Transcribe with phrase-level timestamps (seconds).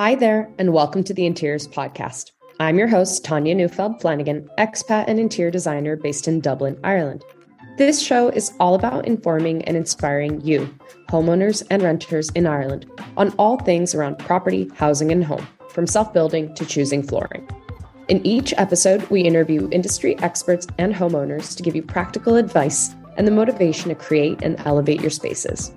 [0.00, 2.30] Hi there, and welcome to the Interiors Podcast.
[2.58, 7.22] I'm your host, Tanya Neufeld Flanagan, expat and interior designer based in Dublin, Ireland.
[7.76, 10.74] This show is all about informing and inspiring you,
[11.10, 16.14] homeowners and renters in Ireland, on all things around property, housing, and home, from self
[16.14, 17.46] building to choosing flooring.
[18.08, 23.26] In each episode, we interview industry experts and homeowners to give you practical advice and
[23.26, 25.72] the motivation to create and elevate your spaces.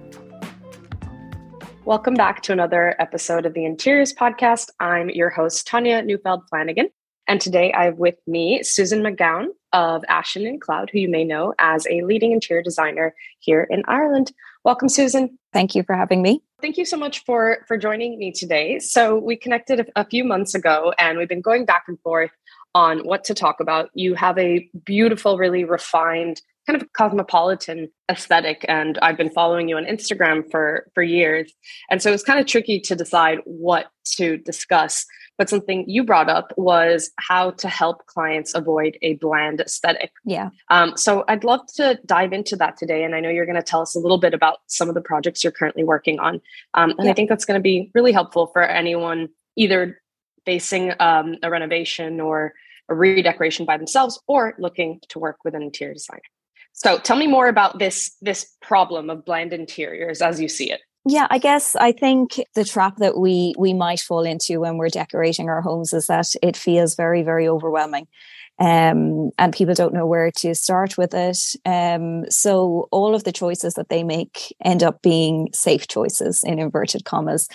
[1.85, 4.69] Welcome back to another episode of the Interiors Podcast.
[4.79, 6.87] I'm your host, Tanya Neufeld Flanagan.
[7.27, 11.25] And today I have with me Susan McGowan of Ashen and Cloud, who you may
[11.25, 14.31] know as a leading interior designer here in Ireland.
[14.63, 15.37] Welcome, Susan.
[15.51, 16.41] Thank you for having me.
[16.61, 18.79] Thank you so much for for joining me today.
[18.79, 22.31] So we connected a, a few months ago, and we've been going back and forth
[22.73, 23.89] on what to talk about.
[23.93, 29.77] You have a beautiful, really refined kind of cosmopolitan aesthetic and i've been following you
[29.77, 31.53] on instagram for for years.
[31.89, 35.05] And so it's kind of tricky to decide what to discuss.
[35.37, 40.11] But something you brought up was how to help clients avoid a bland aesthetic.
[40.25, 40.49] Yeah.
[40.69, 43.63] Um, so i'd love to dive into that today and i know you're going to
[43.63, 46.35] tell us a little bit about some of the projects you're currently working on.
[46.73, 47.11] Um, and yeah.
[47.11, 49.99] i think that's going to be really helpful for anyone either
[50.45, 52.53] facing um, a renovation or
[52.89, 56.21] a redecoration by themselves or looking to work with an interior designer
[56.73, 60.81] so tell me more about this this problem of bland interiors as you see it.
[61.05, 64.89] Yeah, I guess I think the trap that we we might fall into when we're
[64.89, 68.07] decorating our homes is that it feels very very overwhelming.
[68.59, 71.39] Um, and people don't know where to start with it.
[71.65, 76.59] Um, so all of the choices that they make end up being safe choices in
[76.59, 77.49] inverted commas.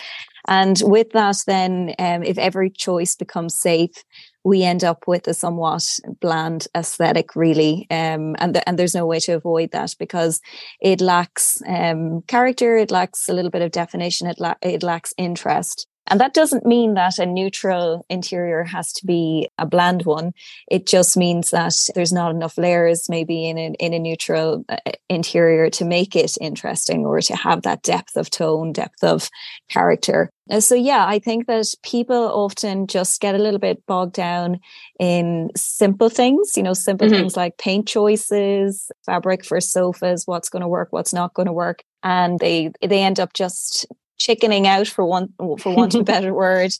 [0.47, 4.03] And with that, then, um, if every choice becomes safe,
[4.43, 5.83] we end up with a somewhat
[6.21, 7.87] bland aesthetic, really.
[7.91, 10.41] Um, and, and there's no way to avoid that because
[10.81, 15.13] it lacks um, character, it lacks a little bit of definition, it, la- it lacks
[15.17, 15.87] interest.
[16.09, 20.33] And that doesn't mean that a neutral interior has to be a bland one.
[20.69, 24.77] It just means that there's not enough layers maybe in a, in a neutral uh,
[25.07, 29.29] interior to make it interesting or to have that depth of tone, depth of
[29.69, 30.31] character.
[30.49, 34.59] Uh, so yeah, I think that people often just get a little bit bogged down
[34.99, 37.17] in simple things, you know, simple mm-hmm.
[37.17, 41.53] things like paint choices, fabric for sofas, what's going to work, what's not going to
[41.53, 41.83] work.
[42.01, 43.85] And they they end up just
[44.19, 46.71] chickening out for one for want of a better word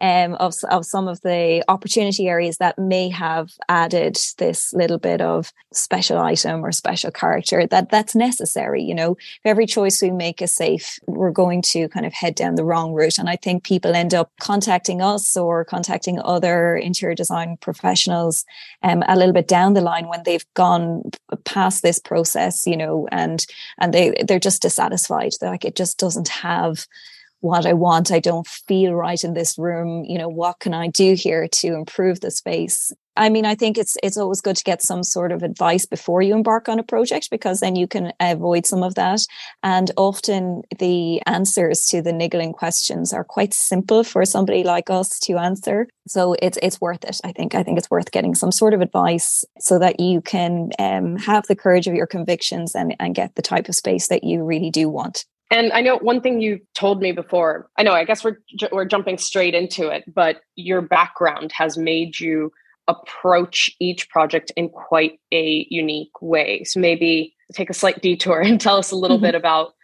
[0.00, 5.20] um, of, of some of the opportunity areas that may have added this little bit
[5.20, 9.16] of special item or special character that that's necessary you know?
[9.44, 12.92] Every choice we make is safe we're going to kind of head down the wrong
[12.92, 13.18] route.
[13.18, 18.44] And i think people end up contacting us or contacting other interior design professionals
[18.82, 21.02] um, a little bit down the line when they've gone
[21.44, 23.06] past this process you know?
[23.12, 23.46] And
[23.78, 25.32] and they they're just dissatisfied.
[25.40, 26.85] They're like it just doesn't have
[27.40, 28.10] what I want.
[28.10, 30.04] I don't feel right in this room.
[30.04, 32.92] You know, what can I do here to improve the space?
[33.18, 36.20] I mean, I think it's it's always good to get some sort of advice before
[36.20, 39.20] you embark on a project because then you can avoid some of that.
[39.62, 45.18] And often the answers to the niggling questions are quite simple for somebody like us
[45.20, 45.88] to answer.
[46.06, 47.18] So it's it's worth it.
[47.24, 50.70] I think I think it's worth getting some sort of advice so that you can
[50.78, 54.24] um, have the courage of your convictions and and get the type of space that
[54.24, 55.24] you really do want.
[55.50, 57.68] And I know one thing you told me before.
[57.76, 57.92] I know.
[57.92, 58.38] I guess we're
[58.72, 62.52] we're jumping straight into it, but your background has made you
[62.88, 66.64] approach each project in quite a unique way.
[66.64, 69.26] So maybe take a slight detour and tell us a little mm-hmm.
[69.26, 69.74] bit about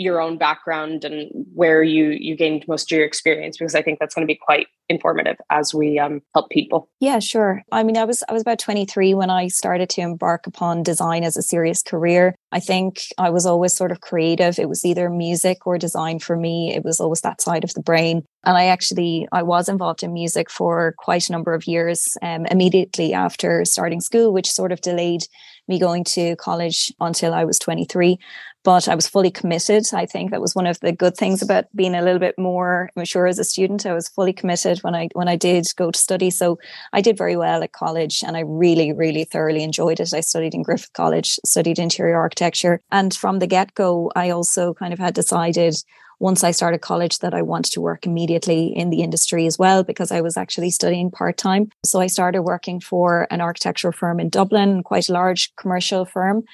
[0.00, 3.98] your own background and where you you gained most of your experience because I think
[3.98, 6.88] that's going to be quite informative as we um, help people.
[7.00, 7.62] Yeah, sure.
[7.70, 11.22] I mean, I was I was about 23 when I started to embark upon design
[11.22, 12.34] as a serious career.
[12.50, 14.58] I think I was always sort of creative.
[14.58, 16.74] It was either music or design for me.
[16.74, 18.22] It was always that side of the brain.
[18.44, 22.46] And I actually I was involved in music for quite a number of years um,
[22.46, 25.24] immediately after starting school, which sort of delayed
[25.70, 28.18] me going to college until I was 23
[28.62, 29.86] but I was fully committed.
[29.94, 32.90] I think that was one of the good things about being a little bit more
[32.94, 33.86] mature as a student.
[33.86, 36.30] I was fully committed when I when I did go to study.
[36.30, 36.58] So
[36.92, 40.12] I did very well at college and I really, really thoroughly enjoyed it.
[40.12, 42.82] I studied in Griffith College, studied interior architecture.
[42.92, 45.76] And from the get-go, I also kind of had decided
[46.20, 49.82] once I started college that I wanted to work immediately in the industry as well
[49.82, 51.70] because I was actually studying part time.
[51.84, 56.44] So I started working for an architectural firm in Dublin, quite a large commercial firm.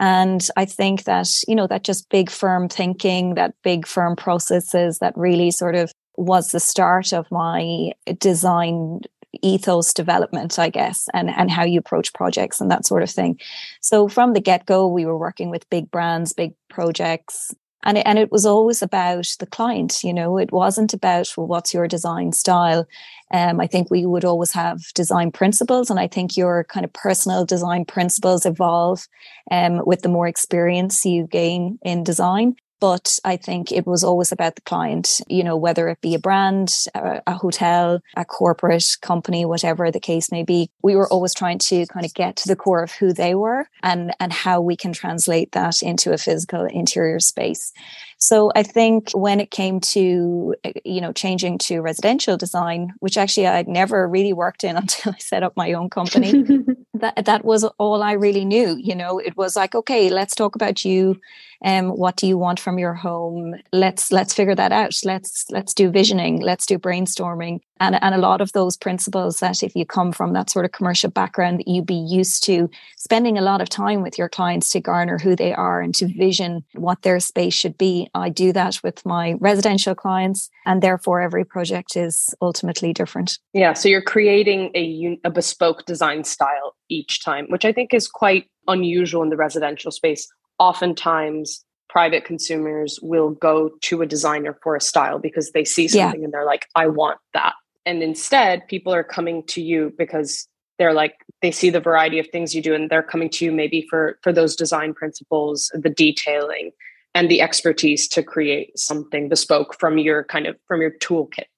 [0.00, 4.98] And I think that, you know, that just big firm thinking, that big firm processes
[5.00, 9.00] that really sort of was the start of my design
[9.42, 13.38] ethos development, I guess, and, and how you approach projects and that sort of thing.
[13.82, 18.06] So from the get go, we were working with big brands, big projects, and it,
[18.06, 21.88] and it was always about the client you know it wasn't about well what's your
[21.88, 22.86] design style
[23.32, 26.92] um, I think we would always have design principles, and I think your kind of
[26.92, 29.06] personal design principles evolve
[29.50, 32.56] um, with the more experience you gain in design.
[32.80, 36.18] But I think it was always about the client, you know, whether it be a
[36.18, 40.70] brand, a, a, hotel, a corporate company, whatever the case may be.
[40.82, 43.68] We were always trying to kind of get to the core of who they were
[43.82, 47.72] and, and how we can translate that into a physical interior space.
[48.20, 53.46] So I think when it came to, you know, changing to residential design, which actually
[53.46, 56.44] I'd never really worked in until I set up my own company,
[56.94, 58.76] that, that was all I really knew.
[58.76, 61.18] You know, it was like, okay, let's talk about you.
[61.64, 63.54] Um, what do you want from your home?
[63.72, 64.94] Let's let's figure that out.
[65.04, 66.40] Let's let's do visioning.
[66.40, 70.34] Let's do brainstorming and, and a lot of those principles that if you come from
[70.34, 74.02] that sort of commercial background that you be used to spending a lot of time
[74.02, 77.76] with your clients to garner who they are and to vision what their space should
[77.78, 80.50] be i do that with my residential clients.
[80.66, 83.38] And therefore every project is ultimately different.
[83.52, 88.06] Yeah so you're creating a, a bespoke design style each time which i think is
[88.06, 90.28] quite unusual in the residential space.
[90.58, 96.20] Oftentimes private consumers will go to a designer for a style because they see something
[96.20, 96.24] yeah.
[96.24, 97.54] and they're like i want that
[97.86, 100.48] and instead people are coming to you because
[100.78, 103.52] they're like they see the variety of things you do and they're coming to you
[103.52, 106.70] maybe for for those design principles the detailing
[107.14, 111.49] and the expertise to create something bespoke from your kind of from your toolkit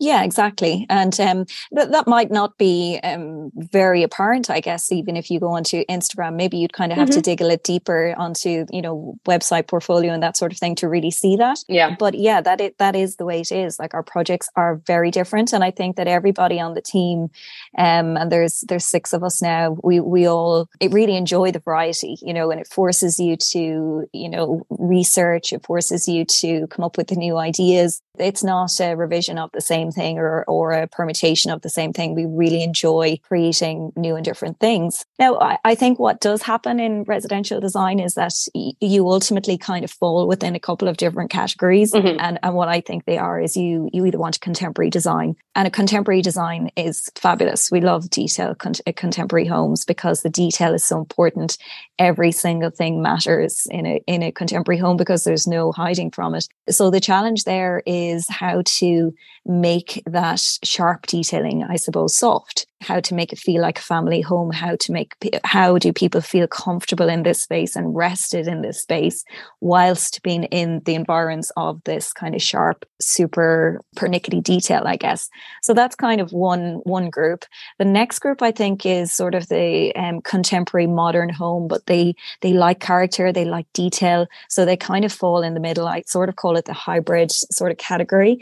[0.00, 0.86] yeah, exactly.
[0.88, 5.38] And um, that, that might not be um, very apparent, I guess, even if you
[5.38, 7.18] go onto Instagram, maybe you'd kind of have mm-hmm.
[7.18, 10.74] to dig a little deeper onto, you know, website portfolio and that sort of thing
[10.76, 11.58] to really see that.
[11.68, 11.94] Yeah.
[11.98, 13.78] But yeah, that it, that is the way it is.
[13.78, 15.52] Like our projects are very different.
[15.52, 17.28] And I think that everybody on the team,
[17.76, 21.60] um, and there's, there's six of us now, we, we all, it really enjoy the
[21.60, 26.66] variety, you know, and it forces you to, you know, research, it forces you to
[26.68, 28.00] come up with the new ideas.
[28.18, 31.92] It's not a revision of the same thing or, or a permutation of the same
[31.92, 32.14] thing.
[32.14, 35.04] We really enjoy creating new and different things.
[35.18, 39.58] Now, I, I think what does happen in residential design is that y- you ultimately
[39.58, 41.92] kind of fall within a couple of different categories.
[41.92, 42.18] Mm-hmm.
[42.20, 45.66] And, and what I think they are is you, you either want contemporary design and
[45.66, 47.70] a contemporary design is fabulous.
[47.70, 51.58] We love detail con- uh, contemporary homes because the detail is so important.
[51.98, 56.34] Every single thing matters in a, in a contemporary home because there's no hiding from
[56.34, 56.46] it.
[56.68, 59.12] So the challenge there is how to
[59.44, 64.20] make that sharp detailing, I suppose, soft how to make it feel like a family
[64.20, 68.62] home how to make how do people feel comfortable in this space and rested in
[68.62, 69.24] this space
[69.60, 75.28] whilst being in the environs of this kind of sharp super pernickety detail i guess.
[75.62, 77.44] So that's kind of one one group.
[77.78, 82.14] The next group i think is sort of the um, contemporary modern home but they
[82.40, 85.86] they like character they like detail so they kind of fall in the middle.
[85.86, 88.38] I sort of call it the hybrid sort of category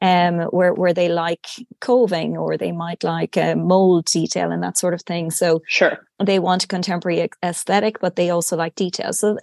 [0.00, 1.46] um, where where they like
[1.80, 5.30] coving or they might like uh, mold detail and that sort of thing.
[5.30, 9.12] So sure, they want contemporary aesthetic, but they also like detail.
[9.12, 9.38] So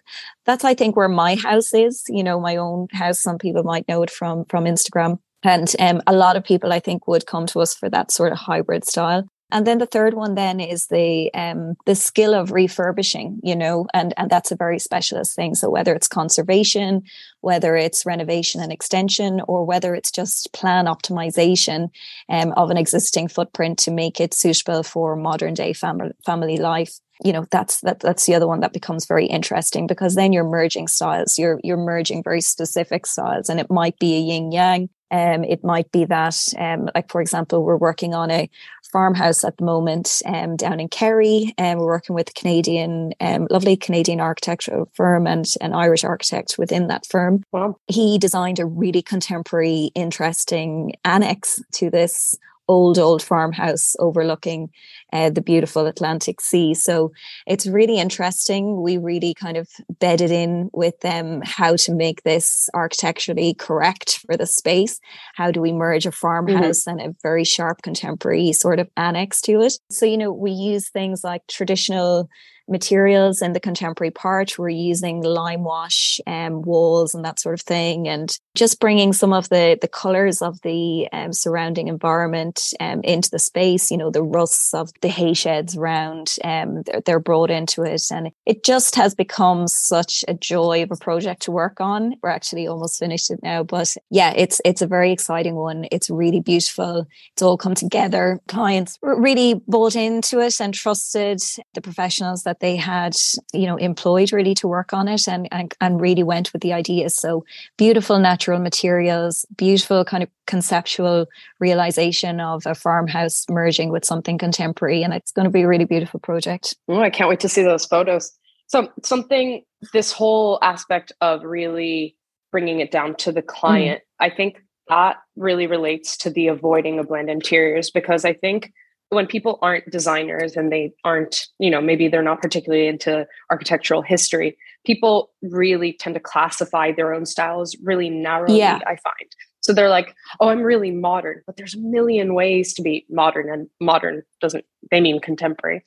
[0.45, 2.03] that's I think where my house is.
[2.07, 3.21] You know, my own house.
[3.21, 5.19] Some people might know it from from Instagram.
[5.44, 8.33] And um, a lot of people, I think, would come to us for that sort
[8.33, 9.24] of hybrid style.
[9.51, 13.88] And then the third one then is the um, the skill of refurbishing, you know,
[13.94, 15.56] and and that's a very specialist thing.
[15.56, 17.04] So whether it's conservation,
[17.42, 21.90] whether it's renovation and extension, or whether it's just plan optimization
[22.30, 27.00] um, of an existing footprint to make it suitable for modern day family family life,
[27.24, 30.44] you know that's that that's the other one that becomes very interesting because then you're
[30.44, 34.89] merging styles you're you're merging very specific styles and it might be a yin yang
[35.12, 38.50] um, it might be that, um, like for example, we're working on a
[38.92, 43.48] farmhouse at the moment um, down in Kerry, and we're working with a Canadian, um,
[43.50, 47.44] lovely Canadian architectural firm and an Irish architect within that firm.
[47.51, 47.78] Wow.
[47.88, 52.36] He designed a really contemporary, interesting annex to this
[52.68, 54.70] old old farmhouse overlooking
[55.13, 56.74] uh, the beautiful Atlantic Sea.
[56.74, 57.12] So
[57.48, 58.82] it's really interesting.
[58.82, 59.68] We really kind of
[60.00, 65.00] bedded in with them how to make this architecturally correct for the space.
[65.36, 66.16] How do we merge a mm-hmm.
[66.16, 67.00] farmhouse mm-hmm.
[67.00, 69.74] and a very sharp contemporary sort of annex to it?
[69.89, 72.30] So, you know, we use things like traditional
[72.70, 74.58] materials in the contemporary part.
[74.58, 79.34] We're using lime wash um, walls and that sort of thing, and just bringing some
[79.34, 83.92] of the the colors of the um, surrounding environment um, into the space.
[83.92, 86.36] You know, the rusts of the hay sheds round.
[86.44, 90.91] um, they're, they're brought into it, and it just has become such a joy of
[90.91, 92.15] a project to work on.
[92.22, 95.86] We're actually almost finished it now, but yeah, it's it's a very exciting one.
[95.91, 97.08] It's really beautiful.
[97.34, 98.39] It's all come together.
[98.48, 101.41] Clients really bought into it and trusted
[101.74, 103.13] the professionals that they had,
[103.53, 106.74] you know, employed really to work on it and, and, and really went with the
[106.74, 107.15] ideas.
[107.15, 107.46] So
[107.77, 111.27] beautiful natural materials, beautiful kind of conceptual
[111.60, 114.88] realization of a farmhouse merging with something contemporary.
[115.03, 116.75] And it's going to be a really beautiful project.
[116.88, 118.31] Oh, I can't wait to see those photos.
[118.67, 122.15] So something, this whole aspect of really
[122.51, 124.25] bringing it down to the client, mm.
[124.25, 128.72] I think that really relates to the avoiding of bland interiors because I think
[129.10, 134.01] when people aren't designers and they aren't, you know, maybe they're not particularly into architectural
[134.01, 138.79] history, people really tend to classify their own styles really narrowly, yeah.
[138.86, 139.36] I find.
[139.69, 143.51] So they're like, oh, I'm really modern, but there's a million ways to be modern,
[143.53, 145.85] and modern doesn't, they mean contemporary.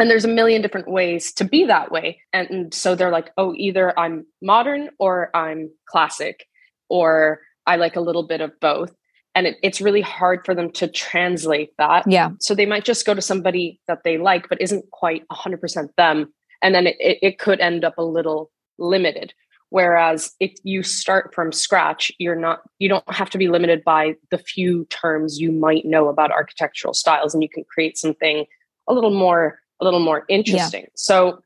[0.00, 2.20] And there's a million different ways to be that way.
[2.32, 6.46] And so they're like, oh, either I'm modern or I'm classic,
[6.88, 8.92] or I like a little bit of both.
[9.36, 12.10] And it, it's really hard for them to translate that.
[12.10, 12.30] Yeah.
[12.40, 16.34] So they might just go to somebody that they like but isn't quite 100% them.
[16.64, 19.34] And then it, it could end up a little limited
[19.74, 24.14] whereas if you start from scratch you're not you don't have to be limited by
[24.30, 28.46] the few terms you might know about architectural styles and you can create something
[28.88, 30.94] a little more a little more interesting yeah.
[30.94, 31.40] so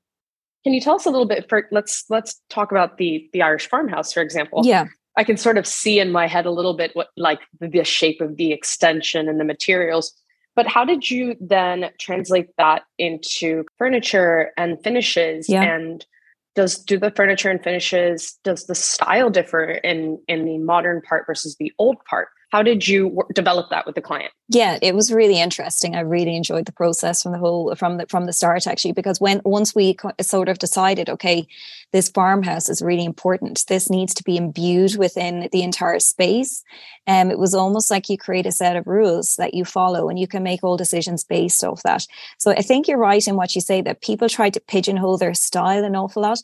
[0.62, 3.66] can you tell us a little bit for let's let's talk about the the irish
[3.66, 4.84] farmhouse for example yeah
[5.16, 8.20] I can sort of see in my head a little bit what like the shape
[8.20, 10.12] of the extension and the materials.
[10.54, 15.48] But how did you then translate that into furniture and finishes?
[15.48, 15.64] Yeah.
[15.64, 16.06] And
[16.54, 21.24] does do the furniture and finishes does the style differ in in the modern part
[21.26, 22.28] versus the old part?
[22.50, 24.32] How did you work, develop that with the client?
[24.48, 25.94] Yeah it was really interesting.
[25.94, 29.20] I really enjoyed the process from the whole from the from the start actually because
[29.20, 31.46] when once we sort of decided okay
[31.92, 36.62] this farmhouse is really important this needs to be imbued within the entire space
[37.06, 40.08] and um, it was almost like you create a set of rules that you follow
[40.08, 42.06] and you can make all decisions based off that.
[42.38, 45.34] So i think you're right in what you say that people try to pigeonhole their
[45.34, 46.40] style an awful lot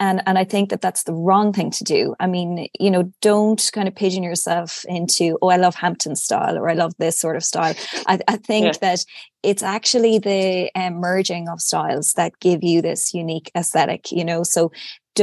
[0.00, 2.14] and and i think that that's the wrong thing to do.
[2.20, 6.56] I mean you know don't kind of pigeon yourself into oh i love hampton style
[6.56, 7.74] or i love this sort of style.
[8.06, 8.72] I, I think yeah.
[8.80, 9.04] that
[9.42, 14.42] it's actually the um, merging of styles that give you this unique aesthetic you know?
[14.42, 14.72] So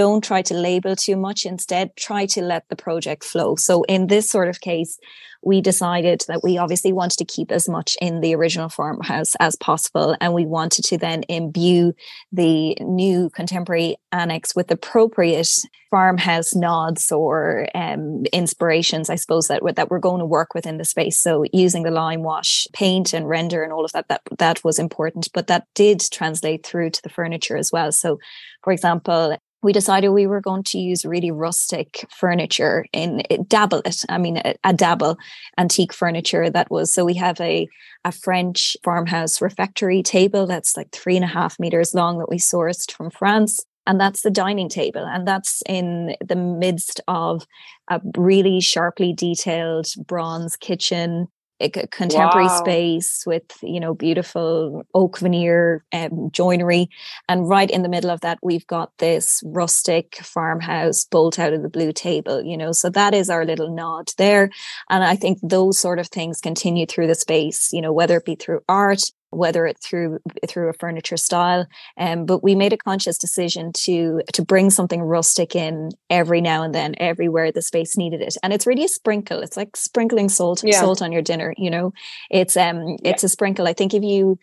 [0.02, 4.08] don't try to label too much instead try to let the project flow so in
[4.08, 5.00] this sort of case
[5.46, 9.56] we decided that we obviously wanted to keep as much in the original farmhouse as
[9.56, 10.18] possible.
[10.20, 11.94] And we wanted to then imbue
[12.32, 15.48] the new contemporary annex with appropriate
[15.92, 20.84] farmhouse nods or um, inspirations, I suppose, that, that we're going to work within the
[20.84, 21.20] space.
[21.20, 24.80] So using the lime wash paint and render and all of that, that, that was
[24.80, 25.30] important.
[25.32, 27.92] But that did translate through to the furniture as well.
[27.92, 28.20] So,
[28.64, 33.82] for example, we decided we were going to use really rustic furniture in eh, dabble
[33.84, 35.18] it i mean a, a, dabble
[35.58, 37.68] antique furniture that was so we have a
[38.06, 42.38] a french farmhouse refectory table that's like three and a half meters long that we
[42.38, 47.48] sourced from france and that's the dining table and that's in the midst of
[47.90, 51.28] a really sharply detailed bronze kitchen
[51.62, 52.60] a contemporary wow.
[52.60, 56.90] space with you know beautiful oak veneer um, joinery
[57.30, 61.62] and right in the middle of that we've got this rustic farmhouse bolt out of
[61.62, 64.50] the blue table you know so that is our little nod there
[64.90, 68.26] and i think those sort of things continue through the space you know whether it
[68.26, 69.04] be through art
[69.36, 71.68] whether it through through a furniture style.
[71.98, 76.64] Um, but we made a conscious decision to to bring something rustic in every now
[76.64, 78.36] and then, everywhere the space needed it.
[78.44, 79.42] And it's really a sprinkle.
[79.42, 80.80] It's like sprinkling salt yeah.
[80.80, 81.54] salt on your dinner.
[81.58, 81.94] You know,
[82.30, 83.28] it's um it's yeah.
[83.28, 83.68] a sprinkle.
[83.68, 84.38] I think if you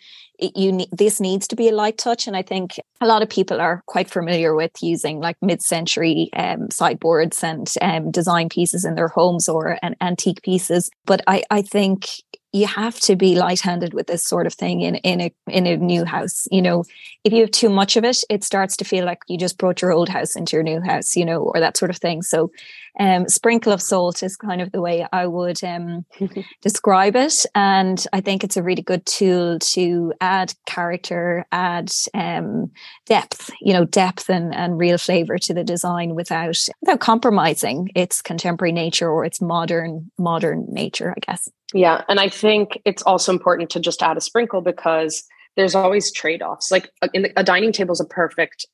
[0.54, 3.28] you need this needs to be a light touch and i think a lot of
[3.28, 8.94] people are quite familiar with using like mid-century um, sideboards and um, design pieces in
[8.94, 12.08] their homes or an antique pieces but i i think
[12.52, 15.76] you have to be light-handed with this sort of thing in in a in a
[15.76, 16.84] new house you know?
[17.24, 19.80] If you have too much of it it starts to feel like you just brought
[19.82, 22.22] your old house into your new house you know or that sort of thing.
[22.22, 22.50] So
[22.98, 26.04] um, sprinkle of salt is kind of the way I would um,
[26.62, 27.46] describe it.
[27.54, 32.70] And I think it's a really good tool to add character, add um,
[33.06, 38.20] depth, you know, depth and, and real flavor to the design without without compromising its
[38.20, 41.48] contemporary nature or its modern modern nature, I guess.
[41.74, 45.24] Yeah, and I think it's also important to just add a sprinkle because
[45.56, 46.70] there's always trade-offs.
[46.70, 48.66] Like uh, the, a dining table is a perfect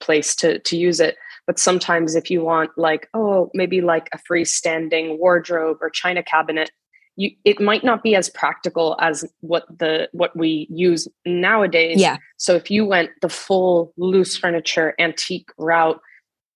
[0.00, 4.18] place to to use it, but sometimes if you want like oh maybe like a
[4.18, 6.70] freestanding wardrobe or china cabinet,
[7.16, 12.00] you it might not be as practical as what the what we use nowadays.
[12.00, 12.18] Yeah.
[12.36, 16.00] So if you went the full loose furniture antique route,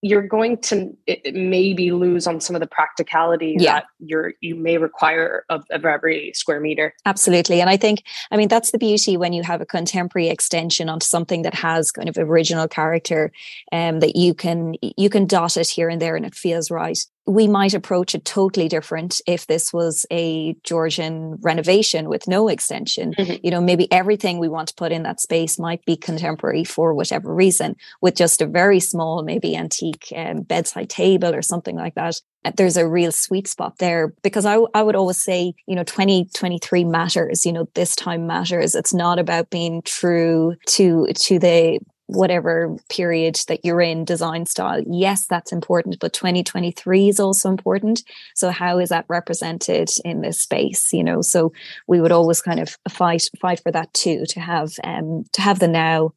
[0.01, 0.97] you're going to
[1.33, 3.75] maybe lose on some of the practicality yeah.
[3.75, 6.95] that you're you may require of, of every square meter.
[7.05, 7.61] Absolutely.
[7.61, 11.05] And i think i mean that's the beauty when you have a contemporary extension onto
[11.05, 13.33] something that has kind of original character
[13.73, 16.99] um, that you can you can dot it here and there and it feels right
[17.29, 23.13] we might approach it totally different if this was a Georgian renovation with no extension.
[23.13, 23.45] Mm-hmm.
[23.45, 26.95] You know, maybe everything we want to put in that space might be contemporary for
[26.95, 31.95] whatever reason, with just a very small, maybe antique um, bedside table or something like
[31.97, 32.19] that.
[32.57, 36.85] There's a real sweet spot there because I, I would always say, you know, 2023
[36.85, 38.75] matters, you know, this time matters.
[38.75, 44.83] It's not about being true to, to the whatever period that you're in design style
[44.91, 48.03] yes that's important but 2023 is also important.
[48.35, 51.23] So how is that represented in this space you know?
[51.23, 51.53] So
[51.87, 55.59] we would always kind of fight fight for that too to have um to have
[55.59, 56.13] the now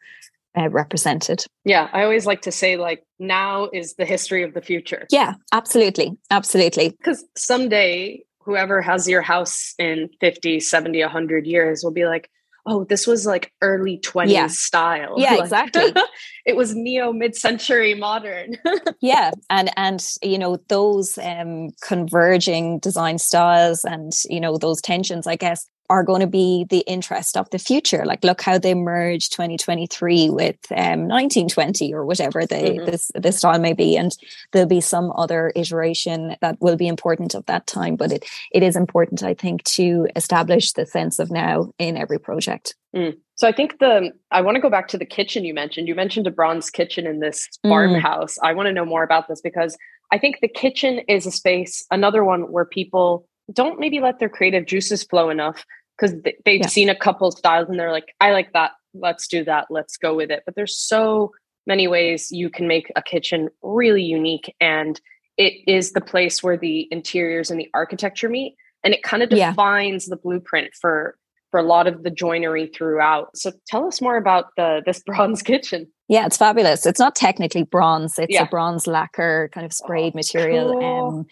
[0.57, 1.45] uh, represented.
[1.65, 5.07] Yeah i always like to say like now is the history of the future.
[5.11, 6.89] Yeah absolutely absolutely.
[6.89, 12.29] Because someday whoever has your house in 50 70 100 years will be like
[12.65, 14.47] oh, this was like early 20s yeah.
[14.47, 15.15] style.
[15.17, 15.93] Yeah, like, exactly.
[16.45, 18.57] it was neo mid-century modern.
[19.01, 19.31] yeah.
[19.49, 25.35] And and you know, those um converging design styles and you know, those tensions, I
[25.35, 28.05] guess, are going to be the interest of the future.
[28.05, 32.85] Like, look how they merge 2023 with um, 1920 or whatever the, mm-hmm.
[32.85, 34.15] this this style may be, and
[34.51, 37.97] there'll be some other iteration that will be important of that time.
[37.97, 42.19] But it it is important, I think, to establish the sense of now in every
[42.19, 42.73] project.
[42.95, 43.17] Mm.
[43.35, 45.89] So I think the I want to go back to the kitchen you mentioned.
[45.89, 47.69] You mentioned a bronze kitchen in this mm.
[47.69, 48.37] farmhouse.
[48.41, 49.77] I want to know more about this because
[50.09, 54.29] I think the kitchen is a space, another one where people don't maybe let their
[54.29, 55.65] creative juices flow enough
[56.01, 56.15] because
[56.45, 56.67] they've yeah.
[56.67, 58.71] seen a couple styles and they're like, I like that.
[58.93, 59.67] Let's do that.
[59.69, 60.43] Let's go with it.
[60.45, 61.31] But there's so
[61.67, 64.53] many ways you can make a kitchen really unique.
[64.59, 64.99] And
[65.37, 68.55] it is the place where the interiors and the architecture meet.
[68.83, 70.15] And it kind of defines yeah.
[70.15, 71.15] the blueprint for
[71.51, 73.35] for a lot of the joinery throughout.
[73.35, 75.87] So tell us more about the this bronze kitchen.
[76.07, 76.85] Yeah, it's fabulous.
[76.85, 78.43] It's not technically bronze; it's yeah.
[78.43, 80.71] a bronze lacquer kind of sprayed oh, material.
[80.73, 81.07] Cool.
[81.19, 81.25] Um,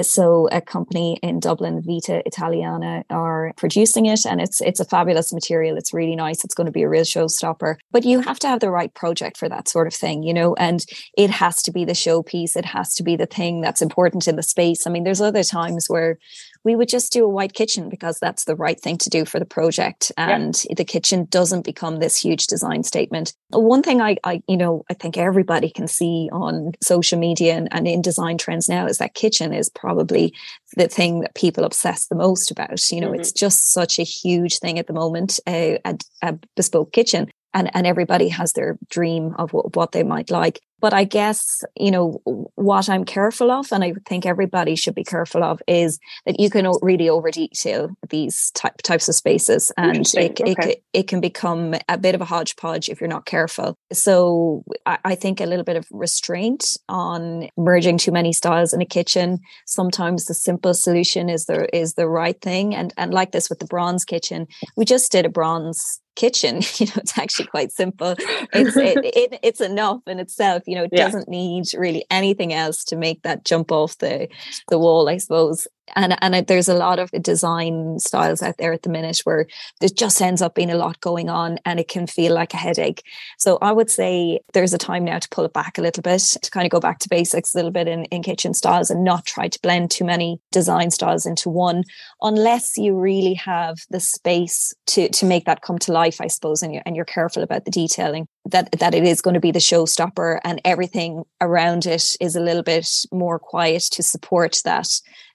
[0.00, 5.32] so a company in Dublin, Vita Italiana, are producing it, and it's it's a fabulous
[5.32, 5.76] material.
[5.76, 6.44] It's really nice.
[6.44, 7.76] It's going to be a real showstopper.
[7.90, 10.54] But you have to have the right project for that sort of thing, you know.
[10.54, 10.84] And
[11.16, 12.56] it has to be the showpiece.
[12.56, 14.86] It has to be the thing that's important in the space.
[14.86, 16.18] I mean, there's other times where
[16.64, 19.38] we would just do a white kitchen because that's the right thing to do for
[19.38, 20.12] the project.
[20.16, 20.74] And yeah.
[20.76, 23.34] the kitchen doesn't become this huge design statement.
[23.50, 27.68] One thing I, I, you know, I think everybody can see on social media and,
[27.72, 30.34] and in design trends now is that kitchen is probably
[30.76, 32.90] the thing that people obsess the most about.
[32.90, 33.20] You know, mm-hmm.
[33.20, 37.70] it's just such a huge thing at the moment, a, a, a bespoke kitchen and
[37.74, 41.90] and everybody has their dream of what, what they might like but i guess you
[41.90, 42.20] know
[42.56, 46.50] what i'm careful of and i think everybody should be careful of is that you
[46.50, 50.72] can really over detail these type, types of spaces and it, okay.
[50.72, 53.76] it, it can become a bit of a hodgepodge if you're not careful.
[53.92, 58.80] So I, I think a little bit of restraint on merging too many styles in
[58.80, 59.38] a kitchen.
[59.66, 63.58] Sometimes the simple solution is the is the right thing and and like this with
[63.58, 66.60] the bronze kitchen we just did a bronze kitchen.
[66.82, 68.16] You know it's actually quite simple.
[68.52, 68.98] It's it,
[69.32, 71.04] it, it's enough in itself you know it yeah.
[71.04, 74.26] doesn't need really anything else to make that jump off the
[74.70, 75.68] the wall i suppose.
[75.96, 79.46] And and there's a lot of design styles out there at the minute where
[79.80, 82.56] there just ends up being a lot going on and it can feel like a
[82.56, 83.02] headache.
[83.36, 86.22] So i would say there's a time now to pull it back a little bit
[86.40, 89.04] to kind of go back to basics a little bit in, in kitchen styles and
[89.04, 91.82] not try to blend too many design styles into one
[92.22, 96.62] unless you really have the space to to make that come to life i suppose
[96.62, 99.52] and you're, and you're careful about the detailing that that it is going to be
[99.52, 104.88] the showstopper and everything around it is a little bit more quiet to support that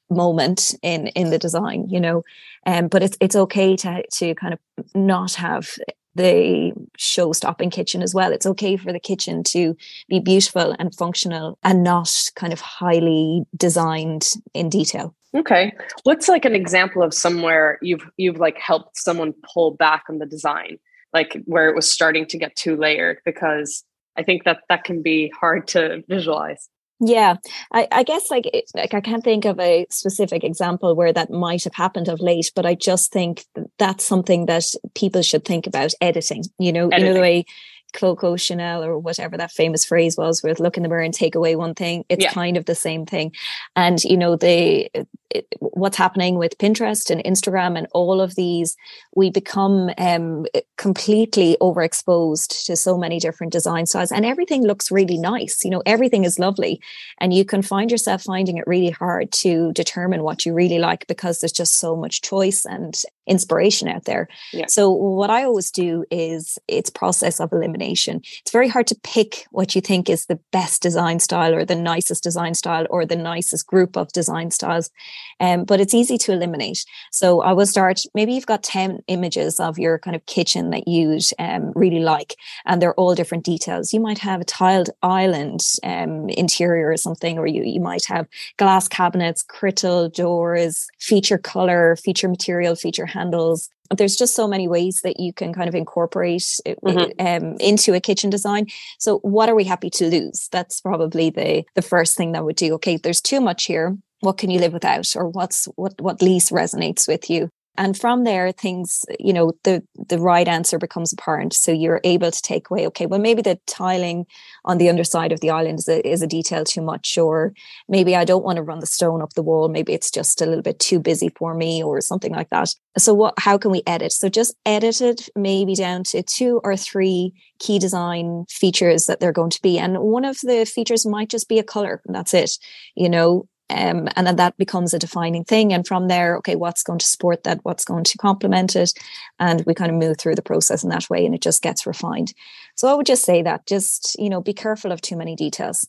[0.10, 2.24] moment in in the design you know?
[2.66, 4.60] Um but it's it's okay to to kind of
[4.96, 5.70] not have
[6.16, 8.34] the show stopping kitchen as well.
[8.34, 9.78] It's okay for the kitchen to
[10.10, 15.16] be beautiful and functional and not kind of highly designed in detail.
[15.36, 15.74] Okay.
[16.04, 20.26] What's like an example of somewhere you've you've like helped someone pull back on the
[20.26, 20.80] design
[21.14, 23.84] like where it was starting to get too layered because
[24.16, 27.36] i think that that can be hard to visualize yeah,
[27.72, 31.64] I, I guess like like I can't think of a specific example where that might
[31.64, 33.46] have happened of late, but I just think
[33.78, 34.64] that's something that
[34.96, 36.46] people should think about editing.
[36.58, 37.00] You know, editing.
[37.00, 37.46] you know the way
[37.94, 41.36] Coco Chanel or whatever that famous phrase was, with look in the mirror and take
[41.36, 42.04] away one thing.
[42.10, 42.32] It's yeah.
[42.32, 43.32] kind of the same thing.
[43.76, 44.90] And, you know, the
[45.30, 48.76] it, what's happening with Pinterest and Instagram and all of these,
[49.16, 50.46] we become um,
[50.78, 55.64] completely overexposed to so many different design styles, and everything looks really nice.
[55.64, 56.82] You know, everything is lovely,
[57.20, 61.08] and you can find yourself finding it really hard to determine what you really like
[61.08, 64.28] because there's just so much choice and inspiration out there.
[64.54, 64.68] Yeah.
[64.68, 68.22] So what I always do is it's process of elimination.
[68.42, 71.76] It's very hard to pick what you think is the best design style or the
[71.76, 74.90] nicest design style or the nicest group of design styles
[75.40, 76.86] um, but it's easy to eliminate.
[77.12, 80.88] So I will start, maybe you've got 10 images of your kind of kitchen that
[80.88, 83.94] you'd um, really like, and they're all different details.
[83.94, 88.28] You might have a tiled island um, interior or something, or you, you might have
[88.58, 95.02] glass cabinets, crystal doors, feature color, feature material, feature handles, there's just so many ways
[95.02, 97.26] that you can kind of incorporate mm-hmm.
[97.26, 98.68] um, into a kitchen design.
[98.98, 100.50] So, what are we happy to lose?
[100.52, 102.74] That's probably the the first thing that would do.
[102.76, 106.52] Okay, there's too much here what can you live without or what's what what least
[106.52, 107.50] resonates with you?
[107.80, 111.54] And from there things you know the the right answer becomes apparent.
[111.54, 114.26] So you're able to take away okay well maybe the tiling
[114.66, 117.54] on the underside of the island is a, is a detail too much or
[117.88, 119.70] maybe i don't want to run the stone up the wall.
[119.70, 122.74] Maybe it's just a little bit too busy for me or something like that.
[122.98, 124.12] So what how can we edit?
[124.12, 129.32] So just edit it maybe down to two or three key design features that they're
[129.32, 129.78] going to be.
[129.78, 132.58] And one of the features might just be a color and that's it
[132.96, 135.74] you know um, and then that becomes a defining thing.
[135.74, 137.60] And from there, okay, what's going to support that?
[137.64, 138.94] What's going to complement it?
[139.40, 141.86] And we kind of move through the process in that way and it just gets
[141.86, 142.34] refined.
[142.76, 145.88] So I would just say that just, you know, be careful of too many details.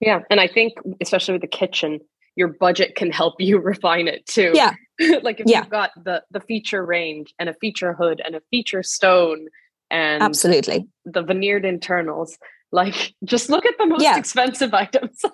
[0.00, 0.20] Yeah.
[0.30, 2.00] And I think, especially with the kitchen,
[2.36, 4.52] your budget can help you refine it too.
[4.54, 4.74] Yeah.
[5.22, 5.60] like if yeah.
[5.60, 9.48] you've got the the feature range and a feature hood and a feature stone
[9.90, 12.38] and absolutely the veneered internals,
[12.70, 14.16] like just look at the most yeah.
[14.16, 15.24] expensive items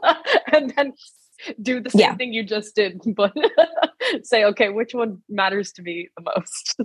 [0.53, 0.95] and then
[1.61, 2.15] do the same yeah.
[2.15, 3.33] thing you just did, but
[4.23, 6.81] say, okay, which one matters to me the most?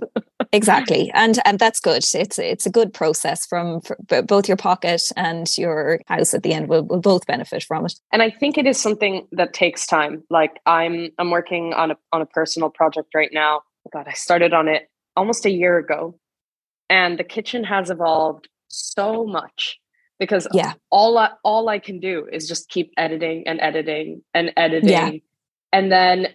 [0.52, 2.04] exactly, and and that's good.
[2.14, 3.80] It's it's a good process from
[4.26, 7.94] both your pocket and your house at the end will will both benefit from it.
[8.12, 10.22] And I think it is something that takes time.
[10.30, 13.62] Like I'm I'm working on a on a personal project right now.
[13.86, 16.18] Oh God, I started on it almost a year ago,
[16.88, 19.78] and the kitchen has evolved so much
[20.18, 20.74] because yeah.
[20.90, 25.10] all I, all I can do is just keep editing and editing and editing yeah.
[25.72, 26.28] and then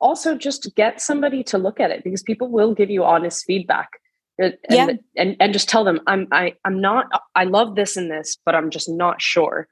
[0.00, 3.88] also just get somebody to look at it because people will give you honest feedback
[4.38, 4.88] and, yeah.
[5.16, 8.54] and, and just tell them I'm I, I'm not I love this and this but
[8.54, 9.68] I'm just not sure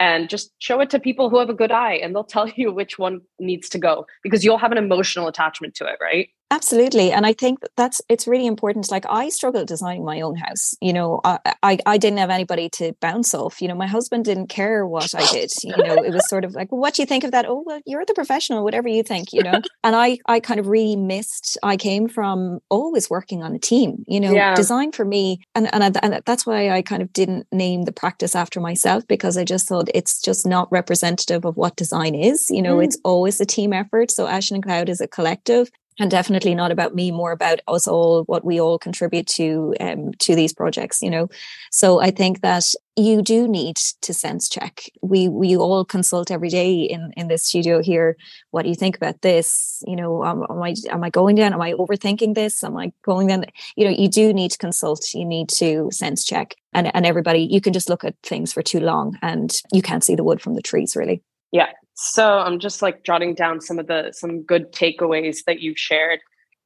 [0.00, 2.72] and just show it to people who have a good eye and they'll tell you
[2.72, 7.10] which one needs to go because you'll have an emotional attachment to it right Absolutely.
[7.10, 8.90] And I think that's it's really important.
[8.90, 10.74] Like I struggled designing my own house.
[10.80, 13.60] You know, I, I, I didn't have anybody to bounce off.
[13.62, 15.50] You know, my husband didn't care what I did.
[15.64, 17.46] You know, it was sort of like, well, what do you think of that?
[17.48, 19.60] Oh, well, you're the professional, whatever you think, you know.
[19.84, 24.04] and I I kind of really missed I came from always working on a team,
[24.06, 24.54] you know, yeah.
[24.54, 25.40] design for me.
[25.54, 29.06] And and, I, and that's why I kind of didn't name the practice after myself
[29.08, 32.50] because I just thought it's just not representative of what design is.
[32.50, 32.84] You know, mm.
[32.84, 34.10] it's always a team effort.
[34.10, 37.86] So Ashen and Cloud is a collective and definitely not about me more about us
[37.86, 41.28] all what we all contribute to um, to these projects you know?
[41.70, 44.84] So i think that you do need to sense check.
[45.02, 48.16] We we all consult every day in in this studio here.
[48.50, 49.82] What do you think about this?
[49.86, 51.52] You know um, am i am i going down?
[51.52, 52.62] Am i overthinking this?
[52.62, 53.46] Am i going down?
[53.76, 55.12] You know you do need to consult.
[55.12, 56.54] You need to sense check.
[56.72, 60.04] And and everybody you can just look at things for too long and you can't
[60.04, 61.22] see the wood from the trees really.
[61.50, 65.78] Yeah so I'm just like jotting down some of the some good takeaways that you've
[65.78, 66.20] shared.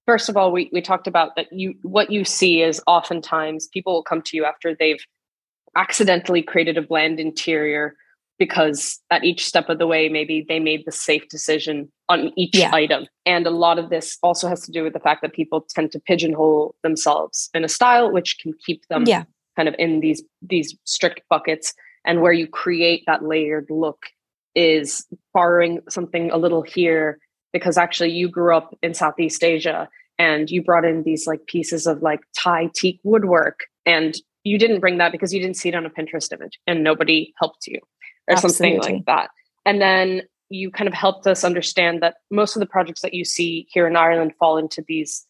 [0.07, 3.93] First of all, we we talked about that you what you see is oftentimes people
[3.93, 5.05] will come to you after they've
[5.77, 7.95] accidentally created a bland interior
[8.38, 12.57] because at each step of the way maybe they made the safe decision on each
[12.57, 12.71] yeah.
[12.73, 15.67] item and a lot of this also has to do with the fact that people
[15.69, 19.25] tend to pigeonhole themselves in a style which can keep them yeah.
[19.57, 21.75] kind of in these these strict buckets
[22.07, 24.07] and where you create that layered look
[24.55, 27.19] is borrowing something a little here
[27.53, 31.87] because actually you grew up in Southeast Asia and you brought in these like pieces
[31.87, 35.75] of like Thai teak woodwork and you didn't bring that because you didn't see it
[35.75, 37.79] on a Pinterest image and nobody helped you
[38.29, 38.77] or Absolutely.
[38.77, 39.31] something like that.
[39.65, 43.25] And then you kind of helped us understand that most of the projects that you
[43.25, 45.25] see here in Ireland fall into these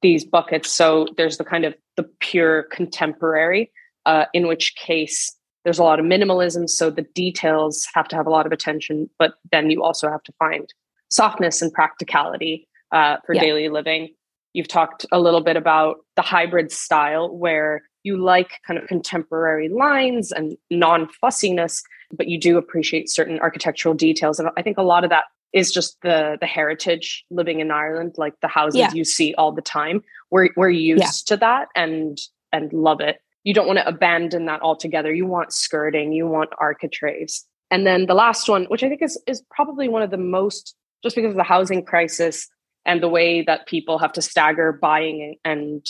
[0.00, 0.70] these buckets.
[0.70, 3.72] So there's the kind of the pure contemporary,
[4.06, 5.34] uh, in which case
[5.68, 9.10] there's a lot of minimalism so the details have to have a lot of attention
[9.18, 10.72] but then you also have to find
[11.10, 13.42] softness and practicality uh, for yeah.
[13.42, 14.08] daily living
[14.54, 19.68] you've talked a little bit about the hybrid style where you like kind of contemporary
[19.68, 25.04] lines and non-fussiness but you do appreciate certain architectural details and i think a lot
[25.04, 28.92] of that is just the the heritage living in Ireland, like the houses yeah.
[28.92, 30.02] you see all the time.
[30.30, 31.36] We're we're used yeah.
[31.36, 32.18] to that and
[32.52, 33.22] and love it.
[33.48, 35.12] You don't want to abandon that altogether.
[35.12, 37.46] You want skirting, you want architraves.
[37.70, 40.74] And then the last one, which I think is is probably one of the most
[41.02, 42.46] just because of the housing crisis
[42.84, 45.86] and the way that people have to stagger buying and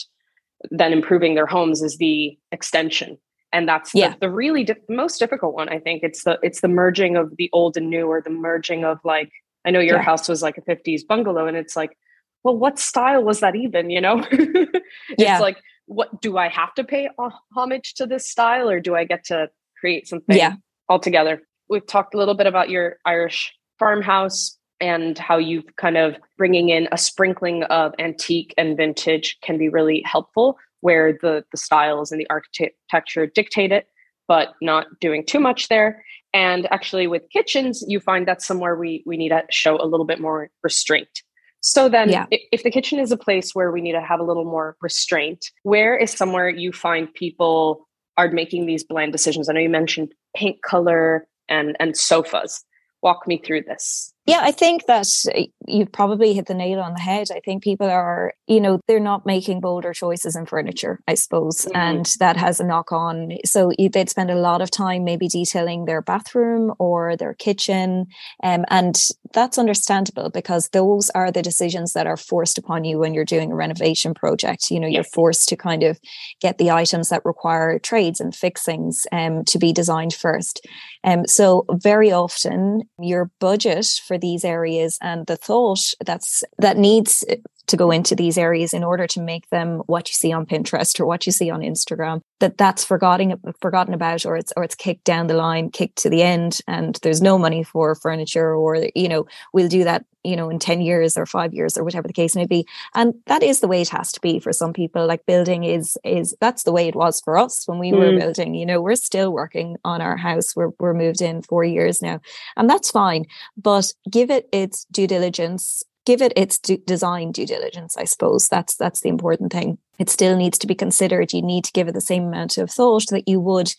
[0.70, 3.18] then improving their homes is the extension
[3.52, 4.10] and that's yeah.
[4.10, 7.36] the, the really di- most difficult one i think it's the it's the merging of
[7.36, 9.30] the old and new or the merging of like
[9.64, 10.02] i know your yeah.
[10.02, 11.96] house was like a 50s bungalow and it's like
[12.42, 14.82] well what style was that even you know it's
[15.16, 15.38] yeah.
[15.38, 17.08] like what do i have to pay
[17.56, 19.48] homage to this style or do i get to
[19.80, 20.54] create something yeah.
[20.88, 26.14] altogether we've talked a little bit about your irish farmhouse and how you kind of
[26.36, 31.56] bringing in a sprinkling of antique and vintage can be really helpful where the the
[31.56, 33.88] styles and the architecture dictate it
[34.28, 39.02] but not doing too much there and actually with kitchens you find that's somewhere we
[39.06, 41.22] we need to show a little bit more restraint
[41.60, 42.26] so then yeah.
[42.52, 45.50] If, the kitchen is a place where we need to have a little more restraint
[45.62, 49.48] where is somewhere you find people are making these blind decisions?
[49.48, 52.64] I know you mentioned paint color and and sofas.
[53.02, 56.92] Walk me through this yeah, I think that uh, you've probably hit the nail on
[56.92, 57.28] the head.
[57.34, 61.64] I think people are, you know, they're not making bolder choices in furniture, I suppose,
[61.64, 61.76] mm-hmm.
[61.76, 63.30] and that has a knock on.
[63.46, 68.06] So they'd spend a lot of time maybe detailing their bathroom or their kitchen,
[68.42, 69.00] um, and
[69.32, 73.52] that's understandable because those are the decisions that are forced upon you when you're doing
[73.52, 74.70] a renovation project.
[74.70, 75.98] You know, you're forced to kind of
[76.40, 80.66] get the items that require trades and fixings um, to be designed first.
[81.04, 87.24] Um, so very often your budget for these areas and the thought that's that needs
[87.68, 90.98] to go into these areas in order to make them what you see on Pinterest
[90.98, 94.74] or what you see on Instagram that that's forgotten forgotten about or it's or it's
[94.74, 98.86] kicked down the line kicked to the end and there's no money for furniture or
[98.94, 102.06] you know we'll do that you know in 10 years or 5 years or whatever
[102.06, 102.66] the case may be.
[102.94, 105.06] And that is the way it has to be for some people.
[105.06, 107.98] Like building is is that's the way it was for us when we mm.
[107.98, 108.54] were building.
[108.54, 110.54] You know we're still working on our house.
[110.54, 112.20] We're we're moved in 4 years now
[112.56, 113.26] and that's fine.
[113.56, 118.74] But give it its due diligence give it its design due diligence i suppose that's
[118.76, 121.92] that's the important thing it still needs to be considered you need to give it
[121.92, 123.74] the same amount of thought that you would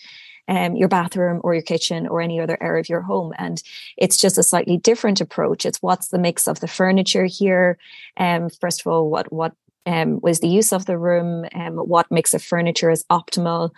[0.48, 3.34] um, your bathroom or your kitchen or any other area of your home.
[3.38, 3.62] And
[3.98, 5.64] it's just a slightly different approach.
[5.64, 7.78] It's what's the mix of the furniture here.
[8.18, 9.54] Um, first of all, what what
[9.86, 13.70] um, was the use of the room, um, what mix of furniture is optimal,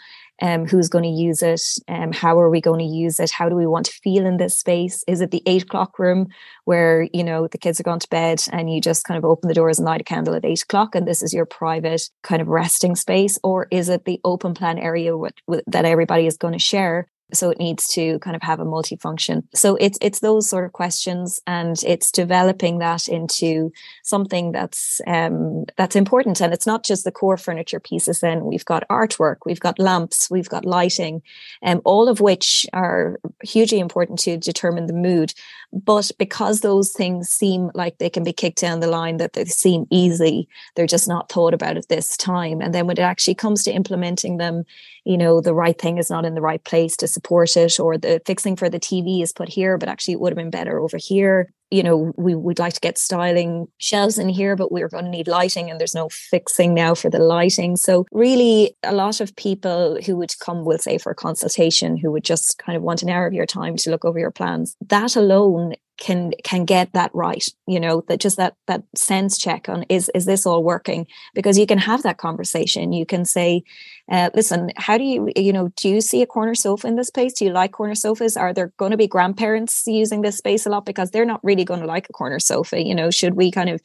[0.42, 3.48] um, who's going to use it, um, how are we going to use it, how
[3.48, 5.04] do we want to feel in this space?
[5.08, 6.28] Is it the eight o'clock room
[6.66, 9.48] where you know the kids are gone to bed and you just kind of open
[9.48, 12.42] the doors and light a candle at eight o'clock and this is your private kind
[12.42, 16.38] of resting space, or is it the open plan area with, with, that everybody is
[16.38, 19.44] going to share so it needs to kind of have a multifunction.
[19.54, 23.72] So it's it's those sort of questions and it's developing that into
[24.04, 26.42] something that's um, that's important.
[26.42, 28.46] And it's not just the core furniture pieces then.
[28.46, 31.22] We've got artwork we've got lamps we've got lighting
[31.64, 35.34] um, all of which are hugely important to determine the mood
[35.74, 39.46] but because those things seem like they can be kicked down the line that they
[39.46, 42.62] seem easy they're just not thought about at this time.
[42.62, 44.66] And then when it actually comes to implementing them
[45.06, 47.98] you know the right thing is not in the right place to support it or
[47.98, 50.80] the fixing for the tv is put here but actually it would have been better
[50.80, 54.90] over here you know we would like to get styling shelves in here but we're
[54.90, 57.76] going to need lighting and there's no fixing now for the lighting.
[57.76, 62.12] So really a lot of people who would come we'll say for a consultation who
[62.12, 64.76] would just kind of want an hour of your time to look over your plans
[64.88, 69.70] that alone can can get that right you know that just that that sense check
[69.70, 71.08] on is is this all working?
[71.34, 72.94] Because you can have that conversation.
[72.94, 73.64] You can say
[74.12, 77.10] uh, listen how do you you know do you see a corner sofa in this
[77.10, 78.36] place do you like corner sofas?
[78.36, 80.86] Are there going to be grandparents using this space a lot?
[80.86, 83.70] Because they're not really going to like a corner sofa you know should we kind
[83.70, 83.82] of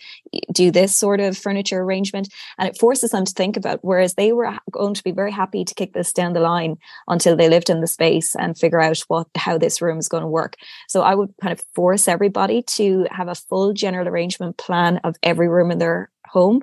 [0.52, 2.28] do this sort of furniture arrangement?
[2.58, 5.64] And it forces them to think about whereas they were going to be very happy
[5.64, 8.98] to kick this down the line until they lived in the space and figure out
[9.08, 10.56] what how this room is going to work.
[10.88, 15.14] So i would kind of force everybody to have a full general arrangement plan of
[15.22, 16.62] every room in their home.